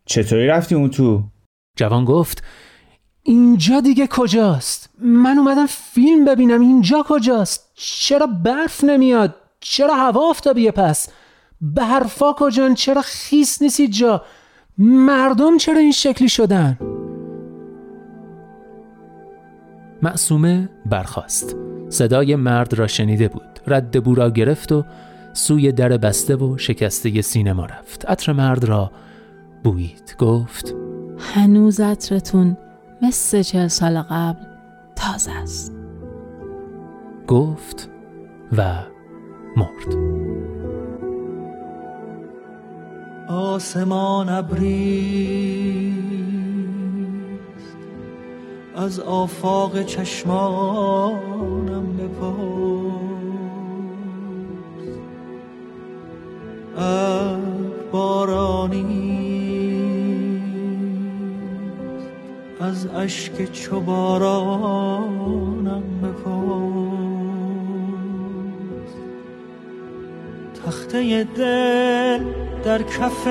چطوری 0.06 0.48
رفتی 0.48 0.76
اون 0.76 0.90
تو؟ 0.90 1.24
جوان 1.78 2.06
گفت 2.06 2.44
اینجا 3.24 3.80
دیگه 3.82 4.08
کجاست؟ 4.08 4.90
من 5.00 5.38
اومدم 5.38 5.66
فیلم 5.66 6.26
ببینم 6.26 6.62
اینجا 6.62 7.06
کجاست؟ 7.10 7.72
چرا 7.76 8.28
برف 8.28 8.84
نمیاد؟ 8.84 9.36
چرا 9.62 9.96
هوا 9.96 10.30
آفتابیه 10.30 10.72
پس؟ 10.72 11.10
برفا 11.62 12.34
کجان؟ 12.34 12.74
چرا 12.74 13.02
خیس 13.02 13.62
نیست 13.62 13.82
جا؟ 13.82 14.22
مردم 14.78 15.58
چرا 15.58 15.78
این 15.78 15.92
شکلی 15.92 16.30
شدن؟ 16.30 16.78
معصومه 20.02 20.70
برخاست 20.86 21.56
صدای 21.90 22.36
مرد 22.36 22.74
را 22.74 22.88
شنیده 22.88 23.28
بود 23.28 23.60
رد 23.68 24.04
بو 24.04 24.16
را 24.16 24.30
گرفت 24.30 24.72
و 24.72 24.84
سوی 25.34 25.72
در 25.72 25.90
بسته 25.90 26.36
و 26.36 26.58
شکسته 26.58 27.22
سینما 27.22 27.66
رفت 27.66 28.06
عطر 28.06 28.34
مرد 28.34 28.64
را 28.64 28.92
بویید 29.64 30.16
گفت 30.20 30.76
هنوز 31.18 31.80
عطرتون 31.80 32.58
مثل 33.02 33.42
چهل 33.42 33.68
سال 33.68 34.02
قبل 34.02 34.46
تازه 34.96 35.32
است 35.32 35.74
گفت 37.28 37.90
و 38.58 38.80
مرد. 39.58 39.96
آسمان 43.30 44.30
ابریست. 44.30 44.62
از 48.76 49.00
آفاق 49.00 49.84
چشمانم 49.84 51.18
بپرس. 51.98 52.92
بارانی 57.92 59.12
از 62.60 62.88
اشک 62.88 63.52
چو 63.52 63.80
تخته 70.72 71.24
دل 71.24 72.20
در 72.64 72.82
کف 72.82 73.28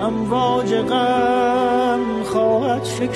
امواج 0.00 0.74
غم 0.74 2.22
خواهد 2.24 2.84
شکست. 2.84 3.14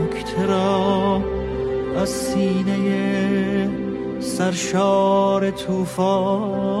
نکته 0.00 0.46
را 0.46 1.22
از 2.02 2.08
سینه 2.08 3.70
سرشار 4.20 5.50
توفانم 5.50 6.73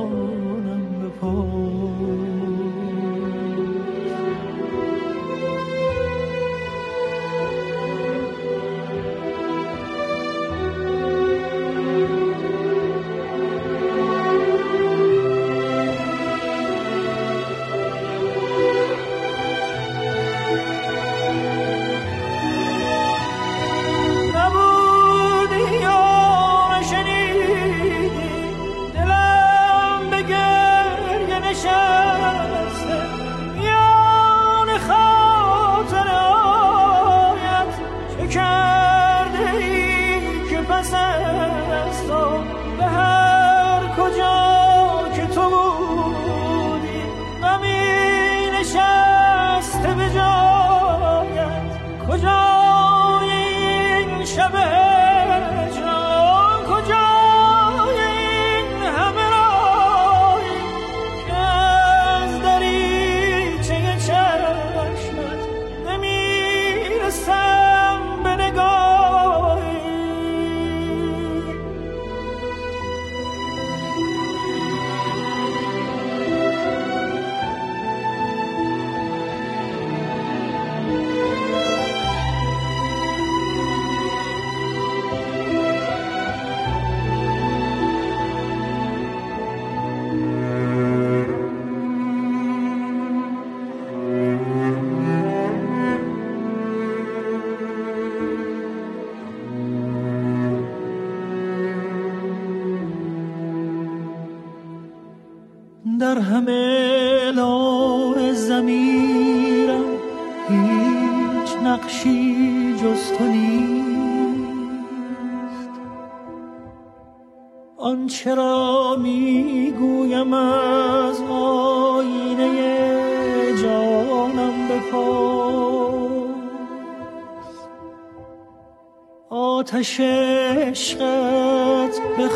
این 54.52 54.73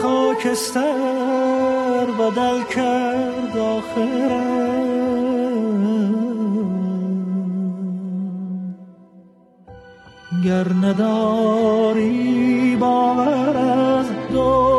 خاکستر 0.09 2.07
بدل 2.19 2.63
کرد 2.75 3.57
آخرم 3.59 5.09
گر 10.45 10.67
نداری 10.83 12.77
باور 12.81 13.57
از 13.57 14.07
دنیای 14.33 14.78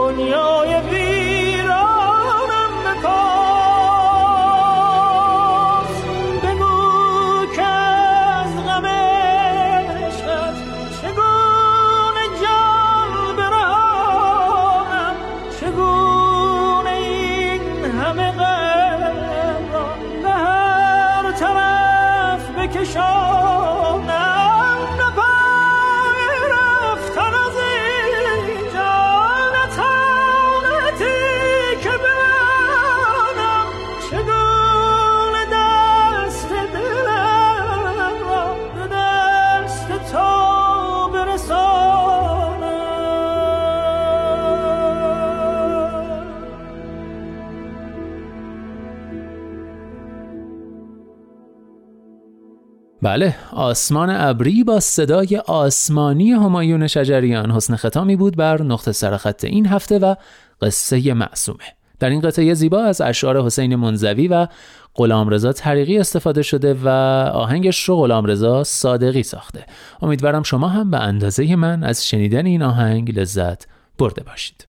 بله 53.09 53.35
آسمان 53.51 54.09
ابری 54.09 54.63
با 54.63 54.79
صدای 54.79 55.37
آسمانی 55.37 56.31
همایون 56.31 56.87
شجریان 56.87 57.51
حسن 57.51 57.75
ختامی 57.75 58.15
بود 58.15 58.35
بر 58.35 58.61
نقطه 58.61 58.91
سرخط 58.91 59.43
این 59.43 59.67
هفته 59.67 59.99
و 59.99 60.15
قصه 60.61 61.13
معصومه. 61.13 61.63
در 61.99 62.09
این 62.09 62.21
قطعه 62.21 62.53
زیبا 62.53 62.83
از 62.83 63.01
اشعار 63.01 63.45
حسین 63.45 63.75
منزوی 63.75 64.27
و 64.27 64.47
غلامرضا 64.95 65.53
طریقی 65.53 65.97
استفاده 65.97 66.41
شده 66.41 66.73
و 66.73 66.87
آهنگش 67.33 67.83
رو 67.83 67.95
غلامرضا 67.95 68.63
صادقی 68.63 69.23
ساخته. 69.23 69.65
امیدوارم 70.01 70.43
شما 70.43 70.67
هم 70.67 70.91
به 70.91 70.99
اندازه 70.99 71.55
من 71.55 71.83
از 71.83 72.07
شنیدن 72.07 72.45
این 72.45 72.63
آهنگ 72.63 73.19
لذت 73.19 73.67
برده 73.97 74.23
باشید. 74.23 74.68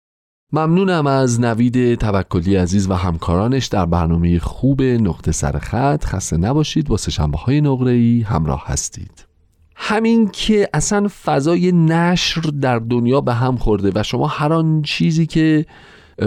ممنونم 0.53 1.07
از 1.07 1.40
نوید 1.40 1.94
توکلی 1.94 2.57
عزیز 2.57 2.90
و 2.90 2.94
همکارانش 2.94 3.66
در 3.66 3.86
برنامه 3.86 4.38
خوب 4.38 4.82
نقطه 4.82 5.32
سرخط 5.32 6.05
خسته 6.05 6.36
نباشید 6.36 6.88
با 6.88 6.96
سشنبه 6.96 7.38
های 7.38 7.61
نقره 7.61 7.92
ای 7.92 8.20
همراه 8.20 8.62
هستید. 8.66 9.26
همین 9.76 10.28
که 10.32 10.68
اصلا 10.74 11.09
فضای 11.24 11.72
نشر 11.72 12.40
در 12.40 12.78
دنیا 12.78 13.20
به 13.20 13.34
هم 13.34 13.57
خورده 13.57 13.92
و 13.94 14.03
شما 14.03 14.26
هر 14.26 14.53
آن 14.53 14.82
چیزی 14.82 15.26
که 15.26 15.66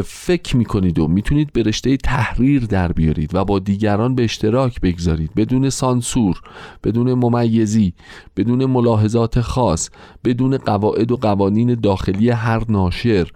فکر 0.01 0.57
می‌کنید 0.57 0.99
و 0.99 1.07
می‌تونید 1.07 1.53
به 1.53 1.63
رشته 1.63 1.97
تحریر 1.97 2.65
در 2.65 2.91
بیارید 2.91 3.36
و 3.36 3.45
با 3.45 3.59
دیگران 3.59 4.15
به 4.15 4.24
اشتراک 4.24 4.82
بگذارید 4.82 5.34
بدون 5.36 5.69
سانسور 5.69 6.41
بدون 6.84 7.13
ممیزی 7.13 7.93
بدون 8.38 8.65
ملاحظات 8.65 9.41
خاص 9.41 9.89
بدون 10.24 10.57
قواعد 10.57 11.11
و 11.11 11.17
قوانین 11.17 11.74
داخلی 11.76 12.30
هر 12.30 12.63
ناشر 12.69 13.28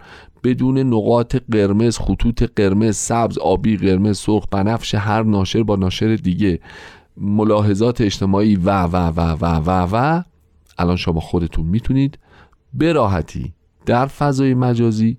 بدون 0.44 0.78
نقاط 0.78 1.36
قرمز 1.52 1.98
خطوط 1.98 2.42
قرمز 2.56 2.96
سبز 2.96 3.38
آبی 3.38 3.76
قرمز 3.76 4.18
سرخ 4.18 4.44
بنفش 4.50 4.94
هر 4.94 5.22
ناشر 5.22 5.62
با 5.62 5.76
ناشر 5.76 6.16
دیگه. 6.16 6.60
ملاحظات 7.16 8.00
اجتماعی 8.00 8.56
و 8.56 8.82
و 8.82 8.96
و 8.96 9.20
و 9.20 9.44
و 9.44 9.88
و 9.92 10.22
الان 10.78 10.96
شما 10.96 11.20
خودتون 11.20 11.66
می‌تونید 11.66 12.18
به 12.74 12.92
راحتی 12.92 13.52
در 13.86 14.06
فضای 14.06 14.54
مجازی 14.54 15.18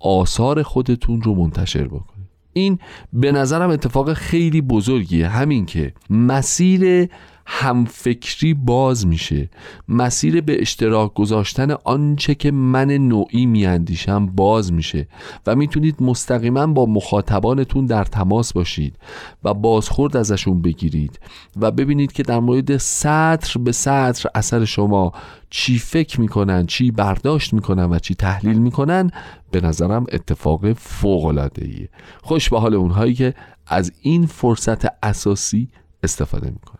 آثار 0.00 0.62
خودتون 0.62 1.22
رو 1.22 1.34
منتشر 1.34 1.84
بکنید. 1.84 2.28
این 2.52 2.78
به 3.12 3.32
نظرم 3.32 3.70
اتفاق 3.70 4.12
خیلی 4.12 4.60
بزرگیه. 4.60 5.28
همین 5.28 5.66
که 5.66 5.92
مسیر 6.10 7.08
همفکری 7.46 8.54
باز 8.54 9.06
میشه. 9.06 9.50
مسیر 9.88 10.40
به 10.40 10.60
اشتراک 10.60 11.14
گذاشتن 11.14 11.70
آنچه 11.84 12.34
که 12.34 12.50
من 12.50 12.90
نوعی 12.90 13.46
میاندیشم 13.46 14.26
باز 14.26 14.72
میشه 14.72 15.08
و 15.46 15.56
می‌تونید 15.56 16.02
مستقیما 16.02 16.66
با 16.66 16.86
مخاطبانتون 16.86 17.86
در 17.86 18.04
تماس 18.04 18.52
باشید 18.52 18.96
و 19.44 19.54
بازخورد 19.54 20.16
ازشون 20.16 20.62
بگیرید 20.62 21.20
و 21.60 21.70
ببینید 21.70 22.12
که 22.12 22.22
در 22.22 22.40
مورد 22.40 22.76
سطر 22.76 23.60
به 23.60 23.72
سطر 23.72 24.28
اثر 24.34 24.64
شما 24.64 25.12
چی 25.50 25.78
فکر 25.78 26.20
می‌کنن 26.20 26.66
چی 26.66 26.90
برداشت 26.90 27.54
می‌کنن 27.54 27.84
و 27.84 27.98
چی 27.98 28.14
تحلیل 28.14 28.58
می‌کنن 28.58 29.10
به 29.50 29.60
نظرم 29.60 30.06
اتفاق 30.12 30.72
فوق 30.72 31.24
العاده 31.24 31.64
ایه 31.64 31.88
خوش 32.22 32.50
به 32.50 32.60
حال 32.60 32.74
اونهایی 32.74 33.14
که 33.14 33.34
از 33.66 33.92
این 34.02 34.26
فرصت 34.26 35.04
اساسی 35.04 35.68
استفاده 36.02 36.50
می‌کنن. 36.50 36.79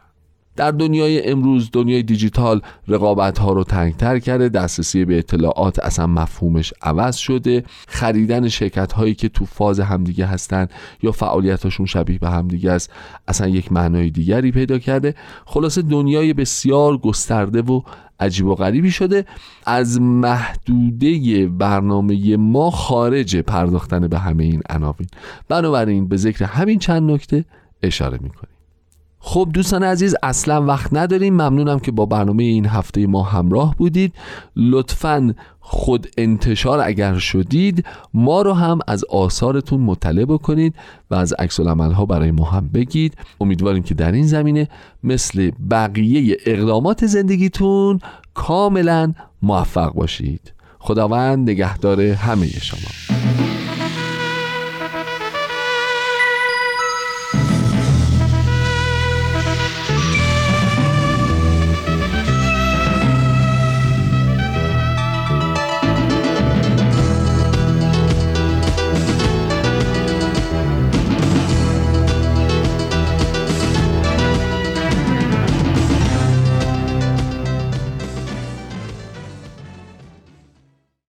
در 0.60 0.70
دنیای 0.70 1.30
امروز 1.30 1.70
دنیای 1.72 2.02
دیجیتال 2.02 2.60
رقابت 2.88 3.38
ها 3.38 3.52
رو 3.52 3.64
تنگتر 3.64 4.18
کرده 4.18 4.48
دسترسی 4.48 5.04
به 5.04 5.18
اطلاعات 5.18 5.78
اصلا 5.78 6.06
مفهومش 6.06 6.72
عوض 6.82 7.16
شده. 7.16 7.64
خریدن 7.88 8.48
شرکت 8.48 8.92
هایی 8.92 9.14
که 9.14 9.28
تو 9.28 9.44
فاز 9.44 9.80
همدیگه 9.80 10.26
هستن 10.26 10.66
یا 11.02 11.12
فعالیتاشون 11.12 11.86
شبیه 11.86 12.18
به 12.18 12.30
همدیگه 12.30 12.70
است 12.70 12.92
اصلا 13.28 13.48
یک 13.48 13.72
معنای 13.72 14.10
دیگری 14.10 14.52
پیدا 14.52 14.78
کرده. 14.78 15.14
خلاصه 15.46 15.82
دنیای 15.82 16.32
بسیار 16.32 16.98
گسترده 16.98 17.62
و 17.62 17.82
عجیب 18.20 18.46
و 18.46 18.54
غریبی 18.54 18.90
شده. 18.90 19.24
از 19.66 20.00
محدوده 20.00 21.46
برنامه 21.46 22.36
ما 22.36 22.70
خارج 22.70 23.36
پرداختن 23.36 24.08
به 24.08 24.18
همه 24.18 24.44
این 24.44 24.62
عناوین. 24.70 25.08
بنابراین 25.48 26.08
به 26.08 26.16
ذکر 26.16 26.44
همین 26.44 26.78
چند 26.78 27.10
نکته 27.10 27.44
اشاره 27.82 28.18
می‌کنیم. 28.22 28.59
خب 29.22 29.48
دوستان 29.54 29.82
عزیز 29.82 30.14
اصلا 30.22 30.64
وقت 30.64 30.92
نداریم. 30.92 31.34
ممنونم 31.34 31.78
که 31.78 31.92
با 31.92 32.06
برنامه 32.06 32.42
این 32.42 32.66
هفته 32.66 33.06
ما 33.06 33.22
همراه 33.22 33.74
بودید. 33.76 34.12
لطفا 34.56 35.34
خود 35.60 36.06
انتشار 36.18 36.80
اگر 36.80 37.18
شدید 37.18 37.84
ما 38.14 38.42
رو 38.42 38.52
هم 38.52 38.78
از 38.86 39.04
آثارتون 39.04 39.80
مطلع 39.80 40.24
بکنید 40.24 40.74
و 41.10 41.14
از 41.14 41.32
عکس 41.32 41.60
ها 41.60 42.06
برای 42.06 42.30
ما 42.30 42.44
هم 42.44 42.68
بگید. 42.68 43.14
امیدواریم 43.40 43.82
که 43.82 43.94
در 43.94 44.12
این 44.12 44.26
زمینه 44.26 44.68
مثل 45.04 45.50
بقیه 45.70 46.36
اقدامات 46.46 47.06
زندگیتون 47.06 48.00
کاملا 48.34 49.12
موفق 49.42 49.92
باشید. 49.92 50.52
خداوند 50.78 51.50
نگهدار 51.50 52.00
همه 52.00 52.46
شما. 52.46 53.49